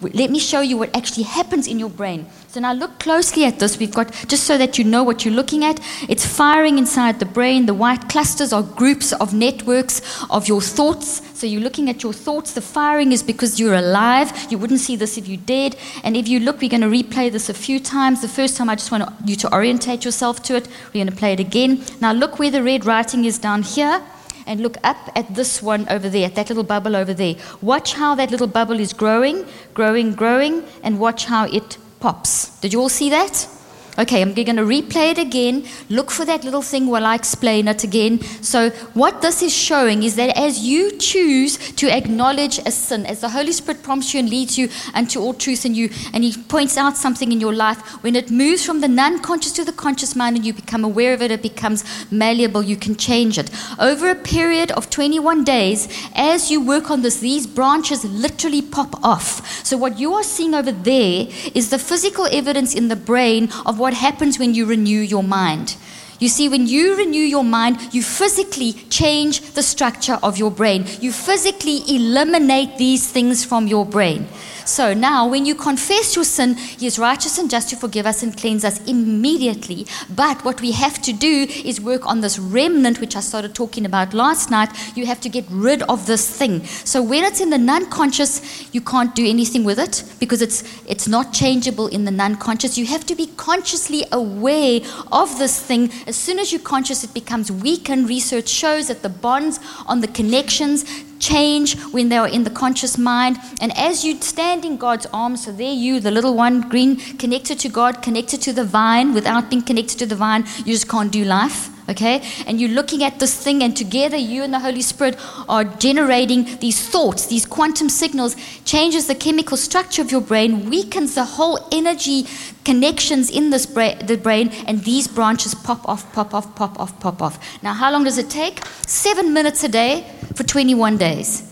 Let 0.00 0.30
me 0.30 0.38
show 0.38 0.62
you 0.62 0.78
what 0.78 0.96
actually 0.96 1.24
happens 1.24 1.66
in 1.66 1.78
your 1.78 1.90
brain. 1.90 2.26
So 2.54 2.60
now 2.60 2.72
look 2.72 3.00
closely 3.00 3.44
at 3.46 3.58
this. 3.58 3.80
We've 3.80 3.92
got, 3.92 4.12
just 4.28 4.44
so 4.44 4.56
that 4.58 4.78
you 4.78 4.84
know 4.84 5.02
what 5.02 5.24
you're 5.24 5.34
looking 5.34 5.64
at, 5.64 5.80
it's 6.08 6.24
firing 6.24 6.78
inside 6.78 7.18
the 7.18 7.26
brain. 7.26 7.66
The 7.66 7.74
white 7.74 8.08
clusters 8.08 8.52
are 8.52 8.62
groups 8.62 9.12
of 9.12 9.34
networks 9.34 10.00
of 10.30 10.46
your 10.46 10.60
thoughts. 10.60 11.20
So 11.36 11.48
you're 11.48 11.62
looking 11.62 11.90
at 11.90 12.04
your 12.04 12.12
thoughts. 12.12 12.52
The 12.52 12.60
firing 12.60 13.10
is 13.10 13.24
because 13.24 13.58
you're 13.58 13.74
alive. 13.74 14.30
You 14.52 14.58
wouldn't 14.58 14.78
see 14.78 14.94
this 14.94 15.18
if 15.18 15.26
you 15.26 15.36
did. 15.36 15.74
And 16.04 16.16
if 16.16 16.28
you 16.28 16.38
look, 16.38 16.60
we're 16.60 16.70
going 16.70 16.82
to 16.82 16.86
replay 16.86 17.32
this 17.32 17.48
a 17.48 17.54
few 17.54 17.80
times. 17.80 18.22
The 18.22 18.28
first 18.28 18.56
time, 18.56 18.70
I 18.70 18.76
just 18.76 18.92
want 18.92 19.12
you 19.26 19.34
to 19.34 19.52
orientate 19.52 20.04
yourself 20.04 20.40
to 20.44 20.54
it. 20.54 20.68
We're 20.94 21.02
going 21.02 21.08
to 21.08 21.16
play 21.16 21.32
it 21.32 21.40
again. 21.40 21.84
Now 22.00 22.12
look 22.12 22.38
where 22.38 22.52
the 22.52 22.62
red 22.62 22.84
writing 22.84 23.24
is 23.24 23.36
down 23.36 23.64
here 23.64 24.00
and 24.46 24.60
look 24.60 24.76
up 24.84 25.10
at 25.16 25.34
this 25.34 25.60
one 25.60 25.88
over 25.88 26.08
there, 26.08 26.26
at 26.26 26.36
that 26.36 26.50
little 26.50 26.62
bubble 26.62 26.94
over 26.94 27.14
there. 27.14 27.34
Watch 27.62 27.94
how 27.94 28.14
that 28.14 28.30
little 28.30 28.46
bubble 28.46 28.78
is 28.78 28.92
growing, 28.92 29.44
growing, 29.72 30.14
growing, 30.14 30.62
and 30.84 31.00
watch 31.00 31.24
how 31.24 31.46
it 31.46 31.78
pops. 32.04 32.50
Did 32.60 32.74
you 32.74 32.82
all 32.82 32.90
see 32.90 33.08
that? 33.08 33.48
Okay, 33.96 34.20
I'm 34.20 34.34
going 34.34 34.56
to 34.56 34.62
replay 34.62 35.12
it 35.12 35.18
again. 35.18 35.64
Look 35.88 36.10
for 36.10 36.24
that 36.24 36.42
little 36.42 36.62
thing 36.62 36.88
while 36.88 37.06
I 37.06 37.14
explain 37.14 37.68
it 37.68 37.84
again. 37.84 38.20
So, 38.42 38.70
what 38.92 39.22
this 39.22 39.40
is 39.40 39.54
showing 39.54 40.02
is 40.02 40.16
that 40.16 40.36
as 40.36 40.58
you 40.64 40.98
choose 40.98 41.56
to 41.74 41.88
acknowledge 41.88 42.58
a 42.58 42.72
sin, 42.72 43.06
as 43.06 43.20
the 43.20 43.28
Holy 43.28 43.52
Spirit 43.52 43.84
prompts 43.84 44.12
you 44.12 44.18
and 44.18 44.28
leads 44.28 44.58
you 44.58 44.68
unto 44.94 45.20
all 45.20 45.32
truth 45.32 45.64
in 45.64 45.76
you, 45.76 45.90
and 46.12 46.24
He 46.24 46.36
points 46.42 46.76
out 46.76 46.96
something 46.96 47.30
in 47.30 47.40
your 47.40 47.54
life, 47.54 47.78
when 48.02 48.16
it 48.16 48.32
moves 48.32 48.64
from 48.64 48.80
the 48.80 48.88
non 48.88 49.20
conscious 49.20 49.52
to 49.52 49.64
the 49.64 49.72
conscious 49.72 50.16
mind 50.16 50.36
and 50.36 50.44
you 50.44 50.52
become 50.52 50.82
aware 50.82 51.14
of 51.14 51.22
it, 51.22 51.30
it 51.30 51.42
becomes 51.42 51.84
malleable. 52.10 52.64
You 52.64 52.76
can 52.76 52.96
change 52.96 53.38
it. 53.38 53.48
Over 53.78 54.10
a 54.10 54.16
period 54.16 54.72
of 54.72 54.90
21 54.90 55.44
days, 55.44 55.86
as 56.16 56.50
you 56.50 56.60
work 56.60 56.90
on 56.90 57.02
this, 57.02 57.20
these 57.20 57.46
branches 57.46 58.04
literally 58.04 58.62
pop 58.62 59.04
off. 59.04 59.64
So, 59.64 59.76
what 59.76 60.00
you 60.00 60.14
are 60.14 60.24
seeing 60.24 60.52
over 60.52 60.72
there 60.72 61.28
is 61.54 61.70
the 61.70 61.78
physical 61.78 62.26
evidence 62.32 62.74
in 62.74 62.88
the 62.88 62.96
brain 62.96 63.50
of 63.64 63.78
what 63.78 63.83
happens 63.92 64.38
when 64.38 64.54
you 64.54 64.64
renew 64.64 65.00
your 65.00 65.22
mind. 65.22 65.76
You 66.20 66.28
see, 66.28 66.48
when 66.48 66.66
you 66.66 66.96
renew 66.96 67.18
your 67.18 67.44
mind, 67.44 67.78
you 67.92 68.02
physically 68.02 68.72
change 68.90 69.40
the 69.52 69.62
structure 69.62 70.18
of 70.22 70.38
your 70.38 70.50
brain. 70.50 70.86
You 71.00 71.12
physically 71.12 71.82
eliminate 71.88 72.78
these 72.78 73.10
things 73.10 73.44
from 73.44 73.66
your 73.66 73.84
brain. 73.84 74.28
So 74.64 74.94
now, 74.94 75.28
when 75.28 75.44
you 75.44 75.54
confess 75.54 76.16
your 76.16 76.24
sin, 76.24 76.54
He 76.54 76.86
is 76.86 76.98
righteous 76.98 77.36
and 77.38 77.50
just 77.50 77.68
to 77.70 77.76
forgive 77.76 78.06
us 78.06 78.22
and 78.22 78.34
cleanse 78.34 78.64
us 78.64 78.82
immediately. 78.86 79.86
But 80.08 80.42
what 80.44 80.60
we 80.60 80.72
have 80.72 81.02
to 81.02 81.12
do 81.12 81.46
is 81.64 81.80
work 81.80 82.06
on 82.06 82.22
this 82.22 82.38
remnant, 82.38 83.00
which 83.00 83.14
I 83.14 83.20
started 83.20 83.54
talking 83.54 83.84
about 83.84 84.14
last 84.14 84.50
night. 84.50 84.70
You 84.96 85.04
have 85.06 85.20
to 85.22 85.28
get 85.28 85.44
rid 85.50 85.82
of 85.82 86.06
this 86.06 86.26
thing. 86.38 86.64
So 86.64 87.02
when 87.02 87.24
it's 87.24 87.40
in 87.40 87.50
the 87.50 87.58
non 87.58 87.90
conscious, 87.90 88.74
you 88.74 88.80
can't 88.80 89.14
do 89.14 89.26
anything 89.26 89.64
with 89.64 89.78
it 89.78 90.02
because 90.18 90.40
it's, 90.40 90.62
it's 90.86 91.06
not 91.06 91.32
changeable 91.32 91.88
in 91.88 92.04
the 92.06 92.10
non 92.10 92.36
conscious. 92.36 92.78
You 92.78 92.86
have 92.86 93.04
to 93.06 93.14
be 93.14 93.26
consciously 93.36 94.04
aware 94.12 94.80
of 95.12 95.38
this 95.38 95.60
thing. 95.60 95.90
As 96.06 96.16
soon 96.16 96.38
as 96.38 96.52
you're 96.52 96.60
conscious, 96.60 97.02
it 97.02 97.14
becomes 97.14 97.50
weak, 97.50 97.88
and 97.88 98.08
research 98.08 98.48
shows 98.48 98.88
that 98.88 99.02
the 99.02 99.08
bonds 99.08 99.58
on 99.86 100.00
the 100.00 100.08
connections 100.08 100.84
change 101.18 101.80
when 101.92 102.10
they 102.10 102.18
are 102.18 102.28
in 102.28 102.44
the 102.44 102.50
conscious 102.50 102.98
mind. 102.98 103.38
And 103.60 103.76
as 103.76 104.04
you 104.04 104.20
stand 104.20 104.64
in 104.64 104.76
God's 104.76 105.06
arms, 105.12 105.44
so 105.44 105.52
there 105.52 105.72
you, 105.72 106.00
the 106.00 106.10
little 106.10 106.34
one, 106.34 106.68
green, 106.68 106.96
connected 107.16 107.58
to 107.60 107.68
God, 107.68 108.02
connected 108.02 108.42
to 108.42 108.52
the 108.52 108.64
vine, 108.64 109.14
without 109.14 109.48
being 109.48 109.62
connected 109.62 109.98
to 110.00 110.06
the 110.06 110.16
vine, 110.16 110.44
you 110.58 110.72
just 110.74 110.88
can't 110.88 111.10
do 111.10 111.24
life. 111.24 111.70
Okay? 111.88 112.22
And 112.46 112.60
you're 112.60 112.70
looking 112.70 113.04
at 113.04 113.18
this 113.18 113.34
thing, 113.34 113.62
and 113.62 113.76
together 113.76 114.16
you 114.16 114.42
and 114.42 114.52
the 114.52 114.60
Holy 114.60 114.82
Spirit 114.82 115.16
are 115.48 115.64
generating 115.64 116.58
these 116.58 116.80
thoughts, 116.88 117.26
these 117.26 117.44
quantum 117.44 117.88
signals, 117.88 118.36
changes 118.64 119.06
the 119.06 119.14
chemical 119.14 119.56
structure 119.56 120.00
of 120.00 120.10
your 120.10 120.20
brain, 120.20 120.70
weakens 120.70 121.14
the 121.14 121.24
whole 121.24 121.58
energy 121.72 122.26
connections 122.64 123.30
in 123.30 123.50
this 123.50 123.66
bra- 123.66 123.94
the 123.94 124.16
brain, 124.16 124.48
and 124.66 124.84
these 124.84 125.06
branches 125.06 125.54
pop 125.54 125.86
off, 125.88 126.10
pop 126.14 126.32
off, 126.32 126.54
pop 126.54 126.80
off, 126.80 126.98
pop 127.00 127.20
off. 127.20 127.62
Now, 127.62 127.74
how 127.74 127.92
long 127.92 128.04
does 128.04 128.18
it 128.18 128.30
take? 128.30 128.64
Seven 128.86 129.32
minutes 129.32 129.62
a 129.64 129.68
day 129.68 130.06
for 130.34 130.44
21 130.44 130.96
days. 130.96 131.50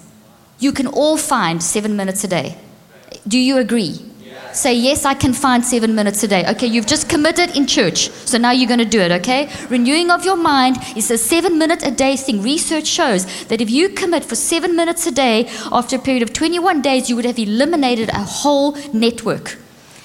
You 0.58 0.72
can 0.72 0.86
all 0.86 1.16
find 1.16 1.62
seven 1.62 1.96
minutes 1.96 2.24
a 2.24 2.28
day. 2.28 2.56
Do 3.26 3.38
you 3.38 3.58
agree? 3.58 4.11
Say, 4.52 4.74
yes, 4.74 5.06
I 5.06 5.14
can 5.14 5.32
find 5.32 5.64
seven 5.64 5.94
minutes 5.94 6.22
a 6.22 6.28
day. 6.28 6.44
Okay, 6.50 6.66
you've 6.66 6.86
just 6.86 7.08
committed 7.08 7.56
in 7.56 7.66
church. 7.66 8.10
So 8.10 8.36
now 8.36 8.50
you're 8.50 8.68
going 8.68 8.80
to 8.80 8.84
do 8.84 9.00
it, 9.00 9.10
okay? 9.12 9.50
Renewing 9.70 10.10
of 10.10 10.24
your 10.24 10.36
mind 10.36 10.76
is 10.94 11.10
a 11.10 11.16
seven 11.16 11.58
minute 11.58 11.82
a 11.86 11.90
day 11.90 12.16
thing. 12.16 12.42
Research 12.42 12.86
shows 12.86 13.24
that 13.44 13.60
if 13.62 13.70
you 13.70 13.88
commit 13.88 14.24
for 14.24 14.34
seven 14.34 14.76
minutes 14.76 15.06
a 15.06 15.10
day, 15.10 15.48
after 15.72 15.96
a 15.96 15.98
period 15.98 16.22
of 16.22 16.32
21 16.34 16.82
days, 16.82 17.08
you 17.08 17.16
would 17.16 17.24
have 17.24 17.38
eliminated 17.38 18.10
a 18.10 18.22
whole 18.22 18.76
network. 18.92 19.58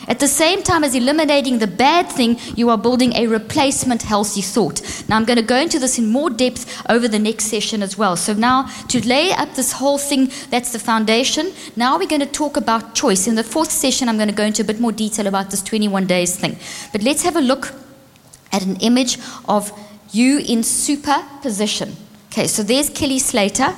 At 0.07 0.19
the 0.19 0.27
same 0.27 0.63
time 0.63 0.85
as 0.85 0.95
eliminating 0.95 1.59
the 1.59 1.67
bad 1.67 2.09
thing, 2.09 2.39
you 2.55 2.69
are 2.69 2.77
building 2.77 3.13
a 3.13 3.27
replacement 3.27 4.03
healthy 4.03 4.41
thought. 4.41 4.81
Now, 5.09 5.17
I'm 5.17 5.25
going 5.25 5.37
to 5.37 5.43
go 5.43 5.57
into 5.57 5.79
this 5.79 5.99
in 5.99 6.07
more 6.07 6.29
depth 6.29 6.81
over 6.89 7.09
the 7.09 7.19
next 7.19 7.45
session 7.45 7.83
as 7.83 7.97
well. 7.97 8.15
So, 8.15 8.33
now 8.33 8.67
to 8.87 9.05
lay 9.05 9.31
up 9.31 9.55
this 9.55 9.73
whole 9.73 9.97
thing, 9.97 10.31
that's 10.49 10.71
the 10.71 10.79
foundation. 10.79 11.51
Now, 11.75 11.97
we're 11.97 12.07
going 12.07 12.21
to 12.21 12.25
talk 12.25 12.55
about 12.55 12.95
choice. 12.95 13.27
In 13.27 13.35
the 13.35 13.43
fourth 13.43 13.71
session, 13.71 14.07
I'm 14.07 14.15
going 14.15 14.29
to 14.29 14.35
go 14.35 14.45
into 14.45 14.61
a 14.61 14.65
bit 14.65 14.79
more 14.79 14.93
detail 14.93 15.27
about 15.27 15.51
this 15.51 15.61
21 15.61 16.07
days 16.07 16.37
thing. 16.37 16.57
But 16.93 17.03
let's 17.03 17.23
have 17.23 17.35
a 17.35 17.41
look 17.41 17.73
at 18.53 18.65
an 18.65 18.77
image 18.77 19.19
of 19.49 19.71
you 20.13 20.39
in 20.39 20.63
superposition. 20.63 21.97
Okay, 22.31 22.47
so 22.47 22.63
there's 22.63 22.89
Kelly 22.89 23.19
Slater. 23.19 23.75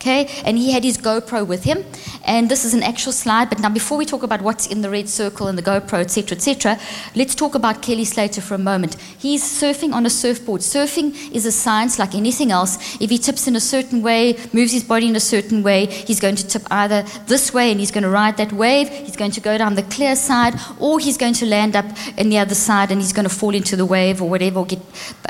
Okay, 0.00 0.28
and 0.44 0.56
he 0.56 0.70
had 0.70 0.84
his 0.84 0.96
GoPro 0.96 1.44
with 1.44 1.64
him, 1.64 1.84
and 2.24 2.48
this 2.48 2.64
is 2.64 2.72
an 2.72 2.84
actual 2.84 3.10
slide. 3.10 3.48
But 3.48 3.58
now, 3.58 3.68
before 3.68 3.98
we 3.98 4.06
talk 4.06 4.22
about 4.22 4.42
what's 4.42 4.68
in 4.68 4.80
the 4.80 4.88
red 4.88 5.08
circle 5.08 5.48
and 5.48 5.58
the 5.58 5.62
GoPro, 5.62 5.94
etc., 5.94 6.36
etc., 6.36 6.78
let's 7.16 7.34
talk 7.34 7.56
about 7.56 7.82
Kelly 7.82 8.04
Slater 8.04 8.40
for 8.40 8.54
a 8.54 8.58
moment. 8.58 8.94
He's 9.18 9.42
surfing 9.42 9.92
on 9.92 10.06
a 10.06 10.10
surfboard. 10.10 10.60
Surfing 10.60 11.34
is 11.34 11.46
a 11.46 11.50
science 11.50 11.98
like 11.98 12.14
anything 12.14 12.52
else. 12.52 12.78
If 13.00 13.10
he 13.10 13.18
tips 13.18 13.48
in 13.48 13.56
a 13.56 13.60
certain 13.60 14.00
way, 14.00 14.38
moves 14.52 14.70
his 14.72 14.84
body 14.84 15.08
in 15.08 15.16
a 15.16 15.20
certain 15.34 15.64
way, 15.64 15.86
he's 15.86 16.20
going 16.20 16.36
to 16.36 16.46
tip 16.46 16.62
either 16.70 17.02
this 17.26 17.52
way 17.52 17.72
and 17.72 17.80
he's 17.80 17.90
going 17.90 18.04
to 18.04 18.08
ride 18.08 18.36
that 18.36 18.52
wave, 18.52 18.88
he's 18.90 19.16
going 19.16 19.32
to 19.32 19.40
go 19.40 19.58
down 19.58 19.74
the 19.74 19.82
clear 19.82 20.14
side, 20.14 20.54
or 20.78 21.00
he's 21.00 21.18
going 21.18 21.34
to 21.34 21.46
land 21.46 21.74
up 21.74 21.86
in 22.16 22.28
the 22.28 22.38
other 22.38 22.54
side 22.54 22.92
and 22.92 23.00
he's 23.00 23.12
going 23.12 23.28
to 23.28 23.34
fall 23.34 23.52
into 23.52 23.74
the 23.74 23.84
wave 23.84 24.22
or 24.22 24.30
whatever, 24.30 24.60
or 24.60 24.66
get 24.66 24.80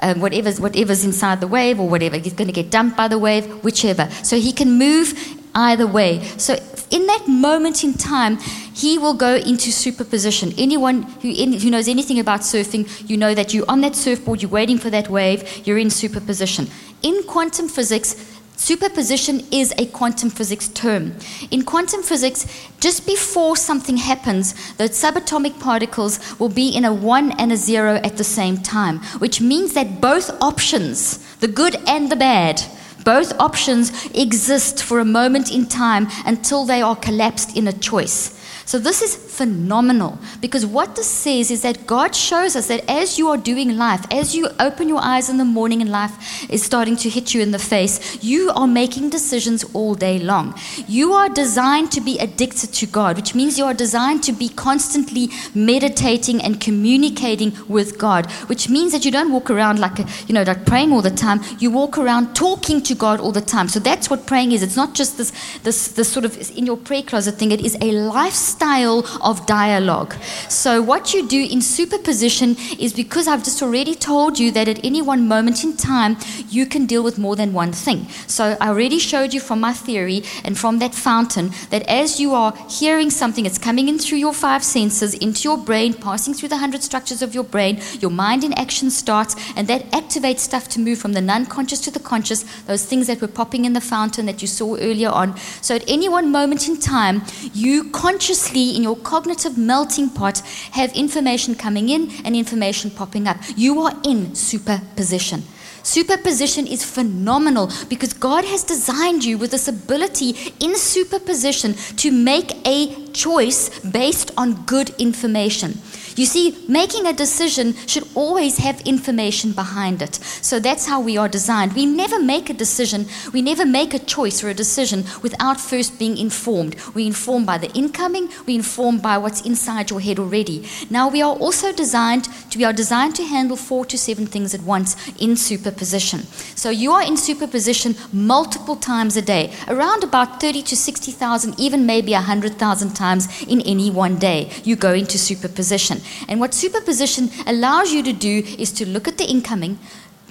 um, 0.03 0.21
whatever's, 0.21 0.61
whatever's 0.61 1.07
inside 1.07 1.41
the 1.41 1.49
wave 1.49 1.81
or 1.81 1.89
whatever. 1.89 2.19
He's 2.19 2.35
going 2.35 2.49
to 2.49 2.53
get 2.53 2.71
dumped 2.71 2.99
by 2.99 3.09
the 3.09 3.19
wave, 3.19 3.47
whichever. 3.65 4.11
So 4.23 4.39
he 4.39 4.58
can 4.59 4.79
move 4.79 5.15
either 5.55 5.87
way. 5.87 6.23
So 6.37 6.57
in 6.91 7.07
that 7.07 7.27
moment 7.29 7.85
in 7.85 7.95
time, 7.95 8.39
he 8.75 8.99
will 8.99 9.15
go 9.15 9.35
into 9.37 9.73
superposition. 9.73 10.53
Anyone 10.57 11.03
who, 11.21 11.29
in, 11.31 11.53
who 11.55 11.71
knows 11.71 11.89
anything 11.89 12.19
about 12.19 12.41
surfing, 12.41 13.09
you 13.09 13.17
know 13.17 13.35
that 13.35 13.53
you're 13.53 13.69
on 13.69 13.81
that 13.81 13.97
surfboard, 13.97 14.43
you're 14.43 14.51
waiting 14.51 14.79
for 14.79 14.91
that 14.91 15.09
wave, 15.09 15.67
you're 15.67 15.79
in 15.79 15.91
superposition. 15.91 16.69
In 17.03 17.23
quantum 17.25 17.69
physics, 17.69 18.39
Superposition 18.59 19.47
is 19.53 19.73
a 19.79 19.87
quantum 19.87 20.31
physics 20.31 20.67
term. 20.67 21.15
In 21.53 21.63
quantum 21.63 22.03
physics, 22.03 22.45
just 22.81 23.07
before 23.07 23.57
something 23.57 23.99
happens, 23.99 24.53
the 24.79 24.89
subatomic 24.89 25.61
particles 25.61 26.19
will 26.41 26.49
be 26.49 26.69
in 26.69 26.85
a 26.85 26.93
1 26.93 27.39
and 27.39 27.53
a 27.53 27.57
0 27.57 28.01
at 28.03 28.17
the 28.17 28.25
same 28.25 28.57
time, 28.57 28.99
which 29.21 29.41
means 29.41 29.75
that 29.75 30.01
both 30.01 30.29
options, 30.43 31.19
the 31.37 31.47
good 31.47 31.77
and 31.87 32.11
the 32.11 32.17
bad, 32.17 32.61
both 33.05 33.39
options 33.41 34.07
exist 34.15 34.83
for 34.83 35.01
a 35.01 35.05
moment 35.05 35.51
in 35.51 35.67
time 35.67 36.09
until 36.27 36.65
they 36.65 36.83
are 36.83 36.97
collapsed 36.97 37.57
in 37.57 37.67
a 37.69 37.73
choice. 37.73 38.38
So, 38.69 38.79
this 38.79 39.01
is 39.01 39.17
phenomenal 39.17 40.19
because 40.43 40.67
what 40.67 40.95
this 40.95 41.07
says 41.07 41.51
is 41.51 41.63
that 41.63 41.87
God 41.87 42.15
shows 42.15 42.55
us 42.55 42.69
that 42.69 42.85
as 42.87 43.19
you 43.19 43.29
are 43.29 43.39
doing 43.39 43.79
life, 43.79 44.05
as 44.13 44.37
you 44.37 44.47
open 44.61 44.91
your 44.91 45.01
eyes 45.01 45.31
in 45.31 45.39
the 45.39 45.45
morning 45.47 45.81
and 45.81 45.91
life 45.91 46.45
is 46.51 46.63
starting 46.63 46.95
to 46.97 47.09
hit 47.09 47.33
you 47.33 47.41
in 47.41 47.51
the 47.51 47.59
face, 47.59 48.23
you 48.23 48.51
are 48.55 48.67
making 48.67 49.09
decisions 49.09 49.65
all 49.73 49.95
day 49.95 50.19
long. 50.19 50.55
You 50.87 51.15
are 51.15 51.31
designed 51.31 51.91
to 51.93 52.03
be 52.03 52.19
addicted 52.19 52.75
to 52.75 52.87
God, 52.87 53.17
which 53.17 53.35
means 53.35 53.57
you 53.57 53.65
are 53.65 53.73
designed 53.73 54.23
to 54.25 54.33
be 54.33 54.51
constantly 54.51 55.31
meditating 55.55 56.43
and 56.43 56.61
communicating 56.61 57.57
with 57.69 57.97
God, 57.97 58.31
which 58.51 58.69
means 58.69 58.93
that 58.93 59.03
you 59.03 59.11
don't 59.11 59.33
walk 59.33 59.51
around 59.51 59.79
like, 59.79 59.97
you 60.29 60.35
know, 60.35 60.43
like 60.43 60.67
praying 60.67 60.93
all 60.93 61.01
the 61.01 61.11
time. 61.11 61.41
You 61.59 61.71
walk 61.71 61.97
around 61.97 62.37
talking 62.37 62.83
to 62.83 62.95
God 62.95 63.19
all 63.19 63.33
the 63.33 63.41
time. 63.41 63.69
So, 63.69 63.81
that's 63.81 64.11
what 64.11 64.27
praying 64.27 64.53
is. 64.53 64.63
It's 64.63 64.77
not 64.77 64.95
just 64.95 65.17
this, 65.17 65.33
this, 65.61 65.89
this 65.89 66.13
sort 66.13 66.27
of 66.27 66.37
in 66.55 66.67
your 66.67 66.77
prayer 66.77 67.03
closet 67.03 67.37
thing, 67.37 67.51
it 67.51 67.63
is 67.63 67.75
a 67.81 67.93
lifestyle 67.93 68.58
style 68.59 69.05
of 69.23 69.47
dialogue. 69.47 70.13
So, 70.49 70.83
what 70.83 71.15
you 71.15 71.29
do 71.29 71.41
in 71.55 71.61
superposition 71.63 72.57
is 72.77 72.93
because 72.93 73.29
I've 73.29 73.45
just 73.45 73.63
already 73.63 73.95
told 73.95 74.37
you 74.41 74.51
that 74.51 74.67
at 74.67 74.85
any 74.85 75.01
one 75.01 75.29
moment 75.29 75.63
in 75.63 75.77
time, 75.77 76.17
you 76.49 76.67
can 76.67 76.85
deal 76.85 77.05
with 77.05 77.19
more 77.19 77.37
than 77.37 77.53
one 77.53 77.73
thing. 77.73 78.09
So, 78.27 78.57
I 78.61 78.67
already 78.71 78.99
showed 78.99 79.33
you 79.33 79.41
from 79.41 79.61
my 79.61 79.73
theory 79.73 80.25
and 80.45 80.59
from 80.59 80.81
that 80.81 80.93
fountain 80.93 81.53
that 81.71 81.85
as 81.87 82.19
you 82.19 82.35
are 82.35 82.53
hearing 82.69 83.11
something, 83.11 83.47
it's 83.47 83.59
coming 83.59 83.87
in 83.89 83.97
through 83.97 84.19
your 84.19 84.35
five 84.35 84.65
senses 84.65 85.15
into 85.15 85.43
your 85.49 85.59
brain, 85.71 85.95
passing 85.95 86.35
through 86.35 86.49
the 86.49 86.59
hundred 86.65 86.83
structures 86.83 87.23
of 87.23 87.35
your 87.37 87.45
brain, 87.45 87.81
your 88.01 88.11
mind 88.11 88.43
in 88.43 88.53
action 88.55 88.91
starts, 88.91 89.37
and 89.57 89.69
that 89.69 89.83
activates 89.93 90.41
stuff 90.41 90.69
to 90.71 90.81
move 90.81 90.99
from 90.99 91.13
the 91.13 91.21
non 91.21 91.47
conscious 91.47 91.81
to 91.83 91.93
the 91.93 92.01
conscious, 92.01 92.43
those 92.71 92.85
things 92.85 93.07
that 93.07 93.21
were 93.21 93.35
popping 93.41 93.65
in 93.67 93.73
the 93.73 93.87
fountain 93.95 94.27
that 94.27 94.43
you 94.43 94.49
saw 94.49 94.75
earlier 94.89 95.11
on. 95.11 95.37
So, 95.63 95.77
at 95.77 95.85
any 95.89 96.09
one 96.09 96.33
moment 96.33 96.67
in 96.67 96.77
time, 96.81 97.23
you 97.55 97.85
consciously 97.91 98.48
in 98.57 98.83
your 98.83 98.97
cognitive 98.97 99.57
melting 99.59 100.11
pot 100.11 100.41
have 100.73 100.93
information 100.95 101.55
coming 101.55 101.89
in 101.89 102.11
and 102.25 102.35
information 102.35 102.91
popping 102.91 103.27
up. 103.29 103.37
You 103.57 103.81
are 103.81 103.95
in 104.05 104.35
superposition. 104.35 105.43
Superposition 105.83 106.67
is 106.67 106.85
phenomenal 106.85 107.71
because 107.89 108.13
God 108.13 108.45
has 108.45 108.63
designed 108.63 109.25
you 109.25 109.39
with 109.39 109.53
this 109.53 109.69
ability 109.69 110.37
in 110.61 110.77
superposition 110.77 111.75
to 111.97 112.11
make 112.11 112.53
a 112.67 113.07
choice 113.13 113.79
based 113.81 114.31
on 114.37 114.65
good 114.67 114.91
information. 114.99 115.79
You 116.19 116.27
see, 116.27 116.59
making 116.67 117.07
a 117.07 117.13
decision 117.13 117.75
should 117.87 118.03
always 118.17 118.59
have 118.59 118.81
information 118.81 119.53
behind 119.53 120.03
it. 120.03 120.17
So 120.17 120.59
that's 120.59 120.87
how 120.87 121.01
we 121.01 121.17
are 121.17 121.29
designed. 121.29 121.75
We 121.75 121.87
never 121.87 122.19
make 122.19 122.51
a 122.51 122.55
decision, 122.55 123.07
we 123.33 123.41
never 123.41 123.65
make 123.65 123.95
a 123.95 124.01
choice 124.01 124.43
or 124.43 124.49
a 124.49 124.55
decision 124.55 125.05
without 125.23 125.61
first 125.61 125.97
being 125.97 126.19
informed. 126.19 126.75
We're 126.93 127.07
informed 127.07 127.47
by 127.47 127.59
the 127.59 127.71
incoming, 127.71 128.31
we're 128.47 128.57
informed 128.57 129.01
by 129.01 129.17
what's 129.19 129.43
inside 129.43 129.91
your 129.91 130.01
head 130.01 130.19
already. 130.19 130.67
Now 130.91 131.09
we 131.09 131.23
are 131.23 131.37
also 131.37 131.73
designed 131.73 132.29
to 132.51 132.59
we 132.59 132.65
are 132.65 132.73
designed 132.73 133.15
to 133.15 133.23
handle 133.23 133.57
four 133.57 133.85
to 133.87 133.97
seven 133.97 134.27
things 134.27 134.53
at 134.53 134.63
once 134.63 134.97
in 135.21 135.37
superposition. 135.37 136.25
So 136.57 136.71
you 136.71 136.91
are 136.91 137.05
in 137.05 137.17
superposition 137.17 137.95
multiple 138.13 138.75
times 138.75 139.17
a 139.17 139.23
day, 139.23 139.53
around 139.69 140.03
about 140.03 140.41
30 140.41 140.63
to 140.63 140.77
60,000, 140.77 141.61
even 141.61 141.87
maybe 141.87 142.13
100,000 142.13 142.95
times 142.95 143.29
in 143.45 143.61
any 143.61 143.93
one 143.93 144.19
day. 144.19 144.51
You 144.65 144.75
go 144.75 144.93
into 144.93 145.19
superposition. 145.19 146.01
And 146.29 146.41
what 146.41 146.55
superposition 146.55 147.31
allows 147.47 147.93
you 147.93 148.03
to 148.03 148.13
do 148.13 148.43
is 148.59 148.73
to 148.73 148.87
look 148.87 149.09
at 149.09 149.19
the 149.19 149.25
incoming, 149.25 149.79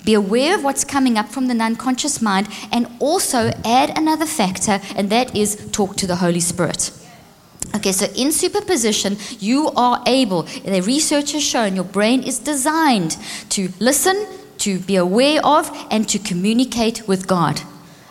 be 0.05 0.13
aware 0.13 0.55
of 0.55 0.63
what's 0.63 0.83
coming 0.83 1.17
up 1.17 1.29
from 1.29 1.47
the 1.47 1.63
unconscious 1.63 2.21
mind, 2.21 2.47
and 2.71 2.87
also 2.99 3.51
add 3.65 3.97
another 3.97 4.25
factor, 4.25 4.79
and 4.95 5.09
that 5.09 5.35
is 5.35 5.69
talk 5.71 5.95
to 5.97 6.07
the 6.07 6.17
Holy 6.17 6.39
Spirit. 6.39 6.91
Okay, 7.75 7.91
so 7.91 8.05
in 8.15 8.31
superposition, 8.31 9.17
you 9.39 9.69
are 9.75 10.01
able, 10.07 10.43
the 10.43 10.81
research 10.81 11.33
has 11.33 11.43
shown 11.43 11.75
your 11.75 11.83
brain 11.83 12.23
is 12.23 12.39
designed 12.39 13.17
to 13.49 13.69
listen, 13.79 14.25
to 14.59 14.79
be 14.79 14.95
aware 14.95 15.45
of, 15.45 15.69
and 15.91 16.07
to 16.09 16.17
communicate 16.17 17.07
with 17.07 17.27
God. 17.27 17.61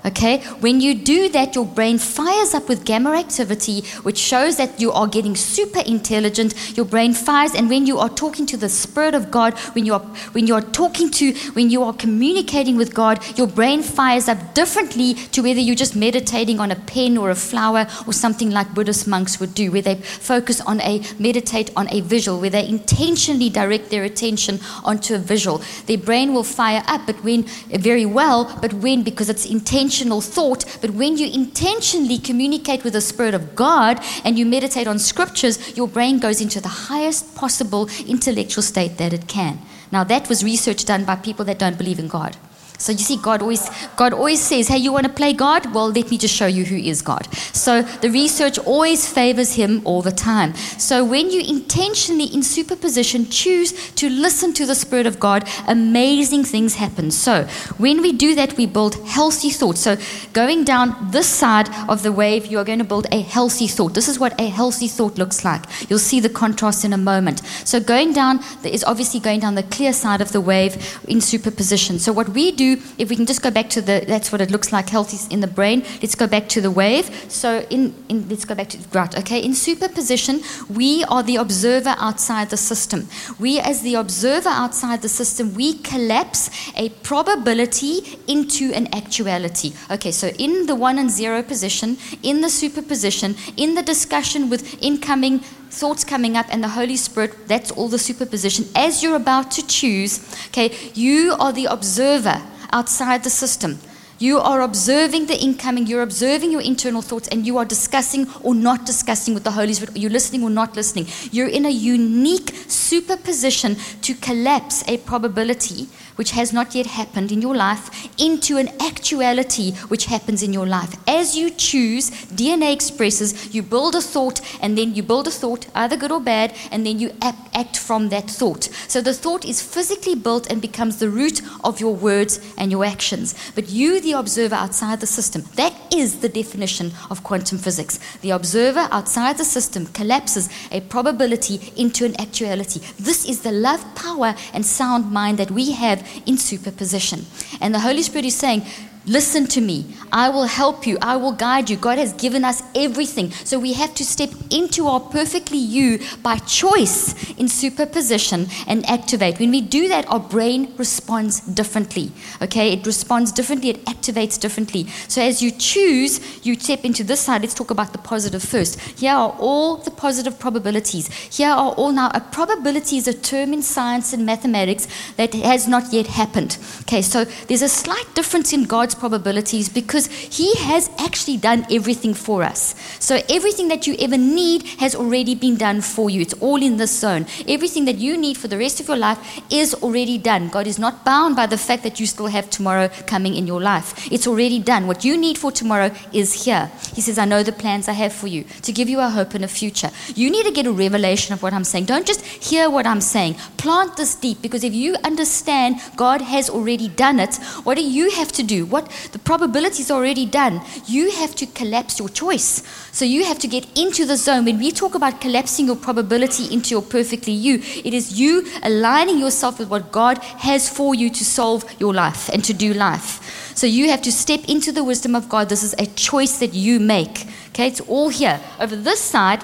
Okay? 0.07 0.39
When 0.61 0.81
you 0.81 0.95
do 0.95 1.29
that, 1.31 1.57
your 1.57 1.67
brain 1.67 1.99
fires 1.99 2.55
up 2.55 2.69
with 2.69 2.85
gamma 2.85 3.13
activity, 3.17 3.81
which 4.05 4.19
shows 4.19 4.57
that 4.57 4.81
you 4.81 4.93
are 4.93 5.09
getting 5.09 5.35
super 5.35 5.81
intelligent. 5.81 6.55
Your 6.77 6.87
brain 6.87 7.13
fires, 7.13 7.55
and 7.55 7.69
when 7.69 7.87
you 7.87 7.99
are 7.99 8.09
talking 8.09 8.47
to 8.47 8.57
the 8.57 8.69
Spirit 8.69 9.15
of 9.15 9.31
God, 9.33 9.55
when 9.75 9.85
you 9.85 9.95
are 9.95 10.07
when 10.33 10.47
you 10.47 10.55
are 10.55 10.63
talking 10.63 11.11
to, 11.11 11.33
when 11.55 11.71
you 11.71 11.83
are 11.83 11.93
communicating 11.93 12.77
with 12.77 12.95
God, 12.95 13.19
your 13.37 13.49
brain 13.49 13.83
fires 13.83 14.29
up 14.29 14.55
differently 14.55 15.15
to 15.15 15.43
whether 15.43 15.61
you're 15.61 15.75
just 15.75 15.97
meditating 15.97 16.61
on 16.61 16.71
a 16.71 16.77
pen 16.77 17.19
or 17.19 17.31
a 17.31 17.35
flower 17.35 17.87
or 18.07 18.13
something 18.13 18.51
like 18.51 18.75
Buddhist 18.75 19.09
monks 19.09 19.41
would 19.41 19.55
do, 19.55 19.73
where 19.73 19.83
they 19.83 19.97
focus 19.97 20.61
on 20.61 20.81
a 20.83 21.03
meditate 21.19 21.71
on 21.75 21.89
a 21.91 22.01
visual, 22.01 22.41
where 22.41 22.51
they 22.51 22.67
intentionally 22.69 23.51
direct 23.51 23.91
their 23.91 24.05
attention 24.05 24.61
onto 24.85 25.15
a 25.15 25.19
visual. 25.19 25.61
Their 25.87 25.99
brain 25.99 26.33
will 26.33 26.45
fire 26.45 26.85
up, 26.87 27.07
but 27.07 27.25
when 27.25 27.43
very 27.71 28.07
well, 28.07 28.57
but 28.63 28.73
when 28.73 29.03
because 29.03 29.29
it's 29.29 29.45
intentional 29.45 29.96
intentional 29.97 30.21
thought, 30.21 30.65
but 30.83 30.91
when 30.91 31.17
you 31.17 31.27
intentionally 31.33 32.19
communicate 32.19 32.85
with 32.85 32.93
the 32.93 33.01
Spirit 33.01 33.35
of 33.35 33.57
God 33.57 33.99
and 34.25 34.39
you 34.39 34.45
meditate 34.45 34.87
on 34.87 34.99
scriptures, 34.99 35.75
your 35.77 35.89
brain 35.89 36.19
goes 36.19 36.41
into 36.41 36.61
the 36.61 36.69
highest 36.69 37.35
possible 37.35 37.89
intellectual 38.07 38.63
state 38.63 38.99
that 38.99 39.15
it 39.15 39.27
can. 39.27 39.59
Now, 39.91 40.05
that 40.05 40.29
was 40.29 40.45
research 40.45 40.85
done 40.85 41.05
by 41.05 41.17
people 41.17 41.47
that 41.47 41.59
don't 41.59 41.79
believe 41.79 41.99
in 41.99 42.09
God. 42.09 42.37
So 42.79 42.93
you 42.93 42.99
see, 42.99 43.17
God 43.17 43.43
always, 43.43 43.69
God 43.97 44.13
always 44.13 44.41
says, 44.41 44.69
hey, 44.69 44.79
you 44.79 44.93
want 44.93 45.07
to 45.07 45.13
play 45.13 45.33
God? 45.33 45.73
Well, 45.75 45.91
let 45.91 46.11
me 46.11 46.19
just 46.19 46.35
show 46.35 46.47
you 46.47 46.65
who 46.65 46.77
is 46.77 47.03
God. 47.03 47.33
So 47.35 47.83
the 47.83 48.11
research 48.11 48.59
always 48.59 49.09
favors 49.11 49.55
him 49.55 49.83
all 49.85 50.03
the 50.03 50.13
time. 50.13 50.55
So 50.55 51.05
when 51.05 51.31
you 51.31 51.41
intentionally, 51.41 52.27
in 52.27 52.43
superposition, 52.43 53.29
choose 53.31 53.73
to 53.93 54.09
listen 54.09 54.53
to 54.55 54.67
the 54.67 54.75
Spirit 54.75 55.07
of 55.07 55.21
God, 55.21 55.49
amazing 55.67 56.45
things 56.45 56.75
happen. 56.75 57.11
So 57.11 57.45
when 57.79 58.03
we 58.03 58.13
do 58.13 58.35
that, 58.35 58.57
we 58.57 58.67
build 58.67 58.95
healthy 59.07 59.51
thoughts. 59.51 59.81
So 59.81 59.97
going 60.33 60.65
down 60.65 61.11
this 61.11 61.29
side 61.29 61.69
of 61.89 62.03
the 62.03 62.13
wave, 62.13 62.47
you 62.47 62.59
are 62.59 62.65
going 62.65 62.79
to 62.79 62.85
build 62.85 63.07
a 63.13 63.21
healthy 63.21 63.69
thought. 63.69 63.95
This 63.95 64.09
is 64.09 64.19
what 64.19 64.39
a 64.41 64.49
healthy 64.49 64.89
thought 64.89 65.19
looks 65.19 65.45
like. 65.45 65.65
You'll 65.89 65.99
see 65.99 66.21
the 66.21 66.29
contrast 66.29 66.85
in 66.85 66.93
a 66.93 66.99
moment. 66.99 67.41
So 67.65 67.81
going 67.81 68.13
down 68.13 68.41
is 68.65 68.85
obviously 68.85 69.21
going 69.21 69.41
down 69.41 69.55
the 69.55 69.63
clear 69.63 69.93
side 69.93 70.21
of 70.21 70.33
the 70.33 70.41
wave 70.41 71.01
in 71.09 71.21
superposition. 71.21 71.99
So 71.99 72.13
what 72.13 72.31
we 72.31 72.51
do 72.51 72.66
if 72.99 73.09
we 73.11 73.17
can 73.17 73.27
just 73.27 73.43
go 73.43 73.51
back 73.51 73.69
to 73.71 73.81
the, 73.81 74.05
that's 74.07 74.31
what 74.33 74.41
it 74.41 74.51
looks 74.51 74.73
like, 74.73 74.89
healthy 74.89 75.19
in 75.35 75.41
the 75.41 75.47
brain. 75.47 75.83
Let's 76.03 76.15
go 76.15 76.27
back 76.27 76.49
to 76.51 76.61
the 76.61 76.71
wave. 76.71 77.07
So 77.31 77.67
in, 77.71 77.95
in 78.09 78.29
let's 78.29 78.45
go 78.45 78.55
back 78.55 78.69
to, 78.71 78.79
right, 78.93 79.19
okay. 79.19 79.41
In 79.41 79.55
superposition, 79.55 80.43
we 80.69 81.05
are 81.05 81.23
the 81.23 81.37
observer 81.37 81.95
outside 81.99 82.51
the 82.51 82.57
system. 82.57 83.09
We, 83.39 83.61
as 83.61 83.83
the 83.83 83.95
observer 83.95 84.49
outside 84.49 85.03
the 85.03 85.09
system, 85.09 85.55
we 85.55 85.79
collapse 85.79 86.51
a 86.77 86.91
probability 87.03 88.19
into 88.27 88.73
an 88.73 88.95
actuality. 88.95 89.73
Okay, 89.91 90.13
so 90.13 90.29
in 90.39 90.67
the 90.67 90.75
one 90.75 90.99
and 90.99 91.11
zero 91.11 91.43
position, 91.43 91.97
in 92.23 92.41
the 92.41 92.51
superposition, 92.51 93.37
in 93.57 93.75
the 93.75 93.83
discussion 93.83 94.51
with 94.51 94.83
incoming 94.83 95.41
thoughts 95.71 96.05
coming 96.05 96.37
up 96.37 96.47
and 96.51 96.63
the 96.63 96.69
Holy 96.69 96.97
Spirit, 96.97 97.49
that's 97.49 97.71
all 97.71 97.89
the 97.89 97.99
superposition. 97.99 98.65
As 98.75 99.03
you're 99.03 99.17
about 99.17 99.51
to 99.53 99.67
choose, 99.67 100.21
okay, 100.49 100.75
you 100.95 101.35
are 101.39 101.53
the 101.53 101.67
observer 101.67 102.41
outside 102.73 103.25
the 103.25 103.31
system. 103.31 103.79
You 104.19 104.39
are 104.39 104.63
observing 104.63 105.27
the 105.27 105.39
incoming, 105.39 105.87
you're 105.87 106.03
observing 106.03 106.51
your 106.51 106.63
internal 106.63 107.03
thoughts, 107.03 107.29
and 107.29 107.47
you 107.47 107.59
are 107.59 107.67
discussing 107.67 108.27
or 108.43 108.55
not 108.55 108.87
discussing 108.87 109.35
with 109.35 109.45
the 109.45 109.51
Holy 109.51 109.75
Spirit. 109.75 109.95
You're 109.97 110.11
listening 110.11 110.43
or 110.43 110.49
not 110.49 110.75
listening. 110.75 111.07
You're 111.31 111.49
in 111.49 111.67
a 111.67 111.71
unique 111.71 112.55
superposition 112.67 113.77
to 114.01 114.15
collapse 114.15 114.83
a 114.89 114.97
probability 114.99 115.89
which 116.17 116.31
has 116.31 116.53
not 116.53 116.75
yet 116.75 116.87
happened 116.87 117.31
in 117.31 117.43
your 117.43 117.55
life 117.55 118.09
into 118.19 118.57
an 118.57 118.69
actuality 118.81 119.73
which 119.89 120.07
happens 120.07 120.43
in 120.43 120.53
your 120.53 120.67
life. 120.67 120.97
As 121.07 121.37
you 121.37 121.51
choose, 121.51 122.11
DNA 122.11 122.73
expresses, 122.73 123.55
you 123.55 123.63
build 123.63 123.95
a 123.95 124.01
thought, 124.01 124.41
and 124.63 124.79
then 124.79 124.95
you 124.95 125.03
build 125.03 125.29
a 125.29 125.31
thought, 125.31 125.67
either 125.75 125.97
good 125.97 126.11
or 126.11 126.21
bad, 126.21 126.55
and 126.71 126.87
then 126.87 126.99
you 126.99 127.13
act 127.21 127.77
from 127.77 128.09
that 128.09 128.31
thought. 128.31 128.65
So 128.89 129.01
the 129.01 129.13
thought 129.13 129.45
is 129.45 129.63
physically 129.63 130.15
built 130.15 130.51
and 130.51 130.61
becomes 130.63 130.99
the 130.99 131.11
root 131.11 131.43
of 131.63 131.81
your 131.81 131.95
words 131.95 132.41
and 132.57 132.71
your 132.71 132.85
actions. 132.85 133.35
But 133.55 133.69
you, 133.69 134.01
the 134.07 134.13
observer 134.13 134.55
outside 134.55 135.01
the 135.01 135.07
system, 135.07 135.43
that 135.57 135.75
is 135.93 136.21
the 136.21 136.29
definition 136.29 136.93
of 137.11 137.25
quantum 137.25 137.59
physics. 137.59 137.99
The 138.21 138.31
observer 138.31 138.87
outside 138.93 139.37
the 139.37 139.45
system 139.45 139.87
collapses 139.87 140.49
a 140.71 140.81
probability 140.83 141.73
into 141.77 142.05
an 142.05 142.19
actuality. 142.21 142.81
This 143.01 143.25
is 143.25 143.41
the 143.41 143.51
love, 143.51 143.85
power, 143.97 144.37
and 144.55 144.65
sound 144.65 145.11
mind 145.11 145.39
that 145.39 145.51
we 145.51 145.73
have 145.73 146.09
in 146.25 146.39
superposition. 146.39 147.27
And 147.61 147.75
the 147.75 147.81
Holy 147.81 148.03
Spirit 148.03 148.27
is 148.27 148.37
saying, 148.37 148.63
Listen 149.07 149.47
to 149.47 149.61
me. 149.61 149.87
I 150.13 150.29
will 150.31 150.47
help 150.47 150.85
you. 150.85 150.99
I 151.01 151.17
will 151.17 151.33
guide 151.33 151.71
you. 151.71 151.77
God 151.77 151.99
has 151.99 152.13
given 152.13 152.45
us 152.45 152.63
everything. 152.75 153.31
So 153.31 153.59
we 153.59 153.75
have 153.75 153.95
to 153.95 154.05
step 154.05 154.31
into 154.51 154.89
our 154.89 154.99
perfectly 154.99 155.59
you 155.59 156.01
by 156.23 156.39
choice 156.39 157.31
in 157.35 157.49
superposition 157.49 158.49
and 158.67 158.85
activate. 158.89 159.39
When 159.39 159.53
we 159.53 159.61
do 159.61 159.87
that, 159.89 160.09
our 160.09 160.19
brain 160.19 160.75
responds 160.77 161.41
differently. 161.41 162.11
Okay? 162.43 162.73
It 162.73 162.85
responds 162.85 163.31
differently, 163.31 163.71
it 163.71 163.85
activates 163.85 164.41
differently. 164.41 164.89
So 165.07 165.23
as 165.23 165.41
you 165.41 165.53
choose, 165.53 166.45
you 166.45 166.59
step 166.59 166.85
into 166.85 167.05
this 167.05 167.21
side. 167.21 167.43
Let's 167.43 167.55
talk 167.55 167.71
about 167.71 167.93
the 167.93 167.99
positive 167.99 168.43
first. 168.43 168.81
Here 168.99 169.13
are 169.13 169.37
all 169.39 169.77
the 169.77 169.93
positive 169.93 170.41
probabilities. 170.41 171.13
Here 171.13 171.51
are 171.51 171.73
all 171.75 171.93
now, 171.93 172.11
a 172.13 172.21
probability 172.21 172.97
is 172.97 173.07
a 173.07 173.15
term 173.15 173.53
in 173.53 173.63
science 173.63 174.13
and 174.13 174.27
mathematics 174.27 174.89
that 175.17 175.33
has 175.35 175.69
not 175.69 175.93
yet 175.93 176.09
happened. 176.09 176.59
Okay, 176.83 177.03
so 177.03 177.25
there's 177.47 177.63
a 177.63 177.69
slight 177.69 178.13
difference 178.15 178.53
in 178.53 178.65
God's 178.65 178.96
probabilities 178.97 179.69
because 179.69 180.07
He 180.07 180.55
has 180.57 180.91
actually 180.99 181.37
done 181.37 181.67
everything 181.71 182.15
for 182.15 182.43
us. 182.43 182.75
So 182.99 183.21
everything 183.29 183.69
that 183.69 183.87
you 183.87 183.97
ever 184.01 184.17
need 184.17 184.65
has 184.81 184.95
already 184.95 185.35
been 185.35 185.57
done 185.57 185.81
for 185.81 186.11
you. 186.11 186.23
It's 186.23 186.35
all 186.35 186.63
in 186.63 186.77
this 186.77 186.99
zone. 186.99 187.27
Everything 187.47 187.85
that 187.85 187.97
you 187.99 188.17
need 188.17 188.37
for 188.37 188.49
the 188.49 188.59
rest 188.59 188.81
of 188.81 188.89
your 188.89 188.97
life 188.97 189.19
is 189.51 189.75
already 189.75 190.19
done. 190.19 190.49
God 190.49 190.67
is 190.67 190.79
not 190.79 191.05
bound 191.05 191.37
by 191.37 191.47
the 191.47 191.59
fact 191.59 191.83
that 191.83 192.01
you 192.01 192.07
still 192.07 192.27
have 192.27 192.51
tomorrow 192.51 192.89
coming 193.07 193.35
in 193.35 193.47
your 193.47 193.61
life. 193.61 194.11
It's 194.11 194.27
already 194.27 194.59
done. 194.59 194.87
What 194.87 195.05
you 195.05 195.17
need 195.17 195.39
for 195.39 195.53
tomorrow 195.53 195.91
is 196.13 196.45
here. 196.45 196.71
He 196.95 197.01
says, 197.01 197.19
I 197.19 197.25
know 197.25 197.43
the 197.43 197.53
plans 197.53 197.89
I 197.89 197.93
have 197.93 198.13
for 198.13 198.27
you 198.27 198.45
to 198.63 198.73
give 198.73 198.89
you 198.89 199.01
a 199.01 199.09
hope 199.09 199.35
and 199.35 199.45
a 199.45 199.49
future. 199.49 199.91
You 200.15 200.31
need 200.31 200.47
to 200.47 200.53
get 200.53 200.67
a 200.67 200.73
revelation 200.73 201.33
of 201.35 201.43
what 201.43 201.53
I'm 201.53 201.65
saying. 201.65 201.87
Don't 201.87 202.07
just 202.07 202.25
hear 202.25 202.71
what 202.71 202.87
I'm 202.87 203.01
saying. 203.01 203.35
Plant 203.57 203.97
this 203.97 204.15
deep 204.15 204.43
because 204.43 204.65
if 204.65 204.75
you 204.75 204.97
understand 205.05 205.81
God 205.97 206.21
has 206.21 206.49
already 206.49 206.89
done 206.89 207.21
it, 207.21 207.37
what 207.65 207.77
do 207.77 207.85
you 207.85 208.11
have 208.13 208.33
to 208.33 208.43
do? 208.43 208.65
What 208.67 208.86
the 209.13 209.19
probability 209.19 209.83
is 209.83 209.91
already 209.91 210.27
done. 210.27 210.61
You 210.87 211.11
have 211.13 211.35
to 211.37 211.47
collapse 211.47 211.99
your 211.99 212.09
choice. 212.09 212.63
So 212.93 213.05
you 213.05 213.25
have 213.25 213.39
to 213.41 213.49
get 213.49 213.67
into 213.79 214.07
the 214.07 214.17
zone. 214.17 214.45
When 214.45 214.59
we 214.59 214.73
talk 214.73 214.95
about 214.95 215.21
collapsing 215.21 215.67
your 215.67 215.77
probability 215.77 216.53
into 216.53 216.71
your 216.71 216.83
perfectly 216.83 217.33
you, 217.33 217.57
it 217.85 217.95
is 217.95 218.19
you 218.19 218.47
aligning 218.63 219.19
yourself 219.19 219.59
with 219.59 219.69
what 219.69 219.93
God 219.93 220.19
has 220.19 220.69
for 220.69 220.95
you 220.95 221.11
to 221.11 221.25
solve 221.25 221.65
your 221.79 221.95
life 221.95 222.29
and 222.29 222.45
to 222.45 222.55
do 222.55 222.73
life. 222.75 223.55
So 223.57 223.67
you 223.67 223.91
have 223.91 224.03
to 224.03 224.13
step 224.13 224.45
into 224.49 224.71
the 224.73 224.85
wisdom 224.85 225.15
of 225.15 225.29
God. 225.29 225.49
This 225.49 225.63
is 225.63 225.75
a 225.79 225.87
choice 225.87 226.39
that 226.39 226.55
you 226.55 226.79
make. 226.79 227.27
Okay, 227.49 227.69
it's 227.69 227.81
all 227.81 228.11
here. 228.11 228.39
Over 228.61 228.77
this 228.77 229.01
side, 229.01 229.43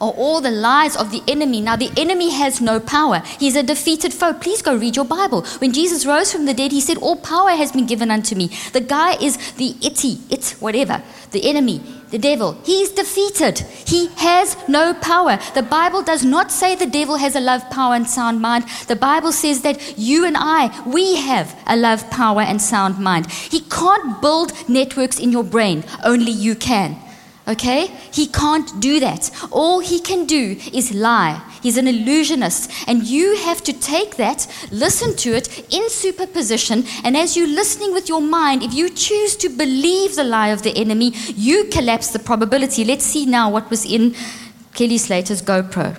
are 0.00 0.12
all 0.12 0.40
the 0.40 0.50
lies 0.50 0.96
of 0.96 1.10
the 1.10 1.22
enemy. 1.28 1.60
Now, 1.60 1.76
the 1.76 1.90
enemy 1.96 2.30
has 2.30 2.60
no 2.60 2.80
power. 2.80 3.22
He's 3.38 3.56
a 3.56 3.62
defeated 3.62 4.12
foe. 4.12 4.32
Please 4.32 4.62
go 4.62 4.76
read 4.76 4.96
your 4.96 5.04
Bible. 5.04 5.42
When 5.58 5.72
Jesus 5.72 6.06
rose 6.06 6.32
from 6.32 6.46
the 6.46 6.54
dead, 6.54 6.72
he 6.72 6.80
said, 6.80 6.98
All 6.98 7.16
power 7.16 7.50
has 7.50 7.72
been 7.72 7.86
given 7.86 8.10
unto 8.10 8.34
me. 8.34 8.48
The 8.72 8.80
guy 8.80 9.16
is 9.22 9.52
the 9.54 9.76
itty, 9.82 10.18
it, 10.30 10.56
whatever, 10.60 11.02
the 11.30 11.48
enemy, 11.48 11.80
the 12.10 12.18
devil. 12.18 12.56
He's 12.64 12.90
defeated. 12.90 13.58
He 13.58 14.06
has 14.16 14.56
no 14.68 14.94
power. 14.94 15.38
The 15.54 15.62
Bible 15.62 16.02
does 16.02 16.24
not 16.24 16.52
say 16.52 16.74
the 16.74 16.86
devil 16.86 17.16
has 17.16 17.34
a 17.34 17.40
love, 17.40 17.68
power, 17.70 17.94
and 17.94 18.08
sound 18.08 18.40
mind. 18.40 18.64
The 18.86 18.96
Bible 18.96 19.32
says 19.32 19.62
that 19.62 19.98
you 19.98 20.24
and 20.24 20.36
I, 20.38 20.82
we 20.86 21.16
have 21.16 21.58
a 21.66 21.76
love, 21.76 22.08
power, 22.10 22.42
and 22.42 22.60
sound 22.60 22.98
mind. 22.98 23.30
He 23.30 23.60
can't 23.60 24.20
build 24.20 24.52
networks 24.68 25.18
in 25.18 25.32
your 25.32 25.44
brain, 25.44 25.84
only 26.04 26.30
you 26.30 26.54
can. 26.54 27.03
Okay? 27.46 27.88
He 28.10 28.26
can't 28.26 28.80
do 28.80 29.00
that. 29.00 29.30
All 29.50 29.80
he 29.80 30.00
can 30.00 30.24
do 30.24 30.56
is 30.72 30.94
lie. 30.94 31.42
He's 31.62 31.76
an 31.76 31.86
illusionist. 31.86 32.70
And 32.88 33.04
you 33.04 33.36
have 33.36 33.62
to 33.64 33.72
take 33.72 34.16
that, 34.16 34.46
listen 34.70 35.14
to 35.16 35.34
it 35.34 35.72
in 35.72 35.88
superposition, 35.90 36.84
and 37.04 37.16
as 37.16 37.36
you're 37.36 37.46
listening 37.46 37.92
with 37.92 38.08
your 38.08 38.22
mind, 38.22 38.62
if 38.62 38.72
you 38.72 38.88
choose 38.88 39.36
to 39.36 39.48
believe 39.48 40.16
the 40.16 40.24
lie 40.24 40.48
of 40.48 40.62
the 40.62 40.76
enemy, 40.76 41.12
you 41.34 41.64
collapse 41.64 42.10
the 42.10 42.18
probability. 42.18 42.84
Let's 42.84 43.04
see 43.04 43.26
now 43.26 43.50
what 43.50 43.68
was 43.70 43.84
in 43.84 44.14
Kelly 44.72 44.98
Slater's 44.98 45.42
GoPro. 45.42 45.98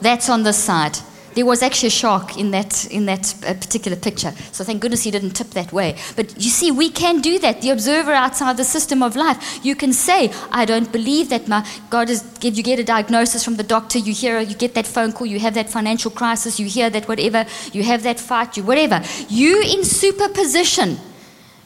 That's 0.00 0.28
on 0.28 0.42
this 0.42 0.58
side. 0.58 0.98
There 1.34 1.46
was 1.46 1.62
actually 1.62 1.88
a 1.88 1.90
shark 1.90 2.36
in 2.36 2.50
that, 2.50 2.84
in 2.90 3.06
that 3.06 3.34
uh, 3.46 3.54
particular 3.54 3.96
picture. 3.96 4.32
So 4.52 4.64
thank 4.64 4.80
goodness 4.82 5.02
he 5.02 5.10
didn't 5.10 5.30
tip 5.30 5.48
that 5.50 5.72
way. 5.72 5.96
But 6.16 6.34
you 6.36 6.50
see, 6.50 6.70
we 6.70 6.90
can 6.90 7.20
do 7.20 7.38
that. 7.38 7.62
The 7.62 7.70
observer 7.70 8.12
outside 8.12 8.56
the 8.56 8.64
system 8.64 9.02
of 9.02 9.16
life. 9.16 9.64
You 9.64 9.74
can 9.74 9.92
say, 9.92 10.32
I 10.50 10.64
don't 10.64 10.90
believe 10.92 11.30
that 11.30 11.48
my 11.48 11.66
God 11.90 12.10
is, 12.10 12.24
you 12.42 12.62
get 12.62 12.78
a 12.78 12.84
diagnosis 12.84 13.44
from 13.44 13.56
the 13.56 13.62
doctor, 13.62 13.98
you 13.98 14.12
hear, 14.12 14.40
you 14.40 14.54
get 14.54 14.74
that 14.74 14.86
phone 14.86 15.12
call, 15.12 15.26
you 15.26 15.38
have 15.38 15.54
that 15.54 15.70
financial 15.70 16.10
crisis, 16.10 16.60
you 16.60 16.66
hear 16.66 16.90
that 16.90 17.08
whatever, 17.08 17.46
you 17.72 17.82
have 17.82 18.02
that 18.02 18.20
fight, 18.20 18.56
you 18.56 18.62
whatever. 18.62 19.00
You 19.28 19.62
in 19.62 19.84
superposition, 19.84 20.98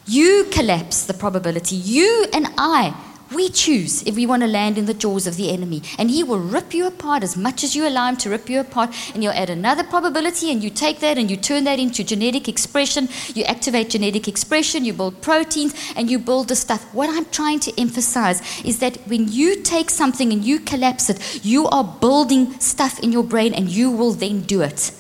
you 0.07 0.47
collapse 0.53 1.07
the 1.07 1.15
probability. 1.15 1.77
You 1.77 2.27
and 2.33 2.47
I 2.57 2.95
we 3.33 3.49
choose 3.49 4.03
if 4.05 4.15
we 4.15 4.27
want 4.27 4.43
to 4.43 4.49
land 4.49 4.79
in 4.79 4.87
the 4.87 4.95
jaws 4.95 5.27
of 5.27 5.37
the 5.37 5.51
enemy. 5.51 5.83
And 5.99 6.11
he 6.11 6.23
will 6.23 6.39
rip 6.39 6.73
you 6.73 6.87
apart 6.87 7.23
as 7.23 7.37
much 7.37 7.65
as 7.65 7.75
you 7.75 7.87
allow 7.87 8.09
him 8.09 8.17
to 8.19 8.31
rip 8.31 8.49
you 8.49 8.61
apart. 8.61 8.95
And 9.15 9.23
you'll 9.23 9.33
add 9.33 9.51
another 9.51 9.85
probability 9.85 10.53
and 10.53 10.63
you 10.63 10.71
take 10.71 11.01
that 11.01 11.19
and 11.19 11.31
you 11.31 11.37
turn 11.37 11.65
that 11.65 11.79
into 11.79 12.05
genetic 12.05 12.49
expression. 12.49 13.09
You 13.35 13.45
activate 13.45 13.91
genetic 13.91 14.29
expression, 14.29 14.85
you 14.85 14.93
build 14.93 15.21
proteins, 15.23 15.75
and 15.97 16.11
you 16.11 16.19
build 16.19 16.49
the 16.49 16.57
stuff. 16.57 16.83
What 16.95 17.11
I'm 17.11 17.27
trying 17.27 17.61
to 17.61 17.81
emphasize 17.81 18.41
is 18.65 18.79
that 18.79 18.97
when 19.07 19.29
you 19.29 19.63
take 19.63 19.91
something 19.91 20.33
and 20.33 20.45
you 20.45 20.61
collapse 20.61 21.11
it, 21.11 21.45
you 21.45 21.67
are 21.69 21.85
building 21.85 22.59
stuff 22.61 23.01
in 23.01 23.13
your 23.13 23.25
brain 23.25 23.55
and 23.55 23.69
you 23.69 23.91
will 23.91 24.13
then 24.13 24.43
do 24.43 24.63
it. 24.63 24.93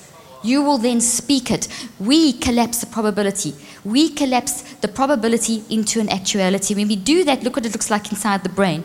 You 0.46 0.62
will 0.62 0.78
then 0.78 1.00
speak 1.00 1.50
it. 1.50 1.66
We 1.98 2.32
collapse 2.32 2.80
the 2.80 2.86
probability. 2.86 3.54
We 3.84 4.10
collapse 4.10 4.62
the 4.80 4.86
probability 4.86 5.64
into 5.68 5.98
an 5.98 6.08
actuality. 6.08 6.74
When 6.74 6.86
we 6.86 6.94
do 6.94 7.24
that, 7.24 7.42
look 7.42 7.56
what 7.56 7.66
it 7.66 7.72
looks 7.72 7.90
like 7.90 8.12
inside 8.12 8.44
the 8.44 8.48
brain. 8.48 8.84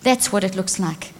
That's 0.00 0.32
what 0.32 0.42
it 0.42 0.56
looks 0.56 0.78
like. 0.78 1.12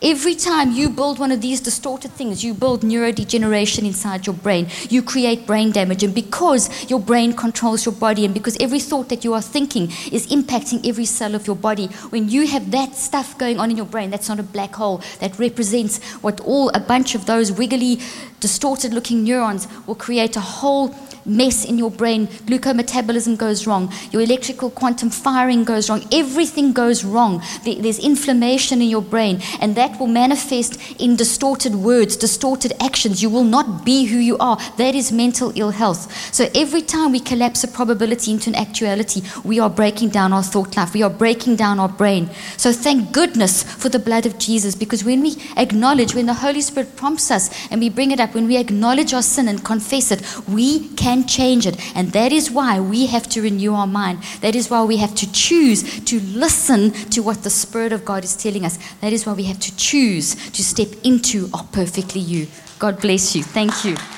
Every 0.00 0.36
time 0.36 0.70
you 0.72 0.90
build 0.90 1.18
one 1.18 1.32
of 1.32 1.40
these 1.40 1.60
distorted 1.60 2.12
things, 2.12 2.44
you 2.44 2.54
build 2.54 2.82
neurodegeneration 2.82 3.80
inside 3.80 4.26
your 4.26 4.36
brain. 4.36 4.68
You 4.88 5.02
create 5.02 5.44
brain 5.44 5.72
damage. 5.72 6.04
And 6.04 6.14
because 6.14 6.88
your 6.88 7.00
brain 7.00 7.32
controls 7.32 7.84
your 7.84 7.94
body, 7.94 8.24
and 8.24 8.32
because 8.32 8.56
every 8.60 8.78
thought 8.78 9.08
that 9.08 9.24
you 9.24 9.34
are 9.34 9.42
thinking 9.42 9.90
is 10.12 10.28
impacting 10.28 10.88
every 10.88 11.04
cell 11.04 11.34
of 11.34 11.48
your 11.48 11.56
body, 11.56 11.86
when 12.10 12.28
you 12.28 12.46
have 12.46 12.70
that 12.70 12.94
stuff 12.94 13.36
going 13.38 13.58
on 13.58 13.72
in 13.72 13.76
your 13.76 13.86
brain, 13.86 14.10
that's 14.10 14.28
not 14.28 14.38
a 14.38 14.44
black 14.44 14.76
hole. 14.76 15.02
That 15.18 15.36
represents 15.36 16.00
what 16.22 16.40
all 16.42 16.68
a 16.70 16.80
bunch 16.80 17.16
of 17.16 17.26
those 17.26 17.50
wiggly, 17.50 17.98
distorted 18.38 18.94
looking 18.94 19.24
neurons 19.24 19.66
will 19.86 19.96
create 19.96 20.36
a 20.36 20.40
whole 20.40 20.94
mess 21.24 21.64
in 21.64 21.78
your 21.78 21.90
brain. 21.90 22.26
Glucometabolism 22.26 23.36
goes 23.36 23.66
wrong. 23.66 23.92
Your 24.10 24.22
electrical 24.22 24.70
quantum 24.70 25.10
firing 25.10 25.64
goes 25.64 25.88
wrong. 25.88 26.02
Everything 26.12 26.72
goes 26.72 27.04
wrong. 27.04 27.42
There's 27.64 27.98
inflammation 27.98 28.82
in 28.82 28.88
your 28.88 29.02
brain, 29.02 29.40
and 29.60 29.74
that 29.76 29.98
will 29.98 30.06
manifest 30.06 30.78
in 31.00 31.16
distorted 31.16 31.74
words, 31.74 32.16
distorted 32.16 32.72
actions. 32.80 33.22
You 33.22 33.30
will 33.30 33.44
not 33.44 33.84
be 33.84 34.04
who 34.04 34.18
you 34.18 34.36
are. 34.38 34.56
That 34.76 34.94
is 34.94 35.10
mental 35.10 35.52
ill 35.54 35.70
health. 35.70 36.12
So 36.34 36.48
every 36.54 36.82
time 36.82 37.12
we 37.12 37.20
collapse 37.20 37.64
a 37.64 37.68
probability 37.68 38.32
into 38.32 38.50
an 38.50 38.56
actuality, 38.56 39.22
we 39.44 39.58
are 39.58 39.70
breaking 39.70 40.10
down 40.10 40.32
our 40.32 40.42
thought 40.42 40.76
life. 40.76 40.94
We 40.94 41.02
are 41.02 41.10
breaking 41.10 41.56
down 41.56 41.80
our 41.80 41.88
brain. 41.88 42.28
So 42.56 42.72
thank 42.72 43.12
goodness 43.12 43.62
for 43.62 43.88
the 43.88 43.98
blood 43.98 44.26
of 44.26 44.38
Jesus, 44.38 44.74
because 44.74 45.04
when 45.04 45.22
we 45.22 45.36
acknowledge, 45.56 46.14
when 46.14 46.26
the 46.26 46.34
Holy 46.34 46.60
Spirit 46.60 46.96
prompts 46.96 47.30
us 47.30 47.50
and 47.70 47.80
we 47.80 47.88
bring 47.88 48.10
it 48.10 48.20
up, 48.20 48.34
when 48.34 48.46
we 48.46 48.56
acknowledge 48.56 49.14
our 49.14 49.22
sin 49.22 49.48
and 49.48 49.64
confess 49.64 50.10
it, 50.10 50.22
we 50.46 50.88
can 50.90 51.07
can 51.08 51.26
change 51.26 51.66
it. 51.66 51.76
And 51.96 52.12
that 52.12 52.32
is 52.32 52.50
why 52.50 52.80
we 52.80 53.06
have 53.06 53.26
to 53.30 53.40
renew 53.40 53.72
our 53.74 53.86
mind. 53.86 54.22
That 54.42 54.54
is 54.54 54.68
why 54.68 54.84
we 54.84 54.98
have 54.98 55.14
to 55.14 55.32
choose 55.32 55.80
to 56.04 56.20
listen 56.20 56.92
to 57.14 57.22
what 57.22 57.42
the 57.44 57.50
Spirit 57.50 57.92
of 57.92 58.04
God 58.04 58.24
is 58.24 58.36
telling 58.36 58.64
us. 58.64 58.78
That 59.00 59.12
is 59.14 59.24
why 59.24 59.32
we 59.32 59.44
have 59.44 59.58
to 59.60 59.76
choose 59.76 60.34
to 60.50 60.62
step 60.62 60.88
into 61.04 61.48
our 61.54 61.64
perfectly 61.72 62.20
you. 62.20 62.46
God 62.78 63.00
bless 63.00 63.34
you. 63.34 63.42
Thank 63.42 63.84
you. 63.84 64.17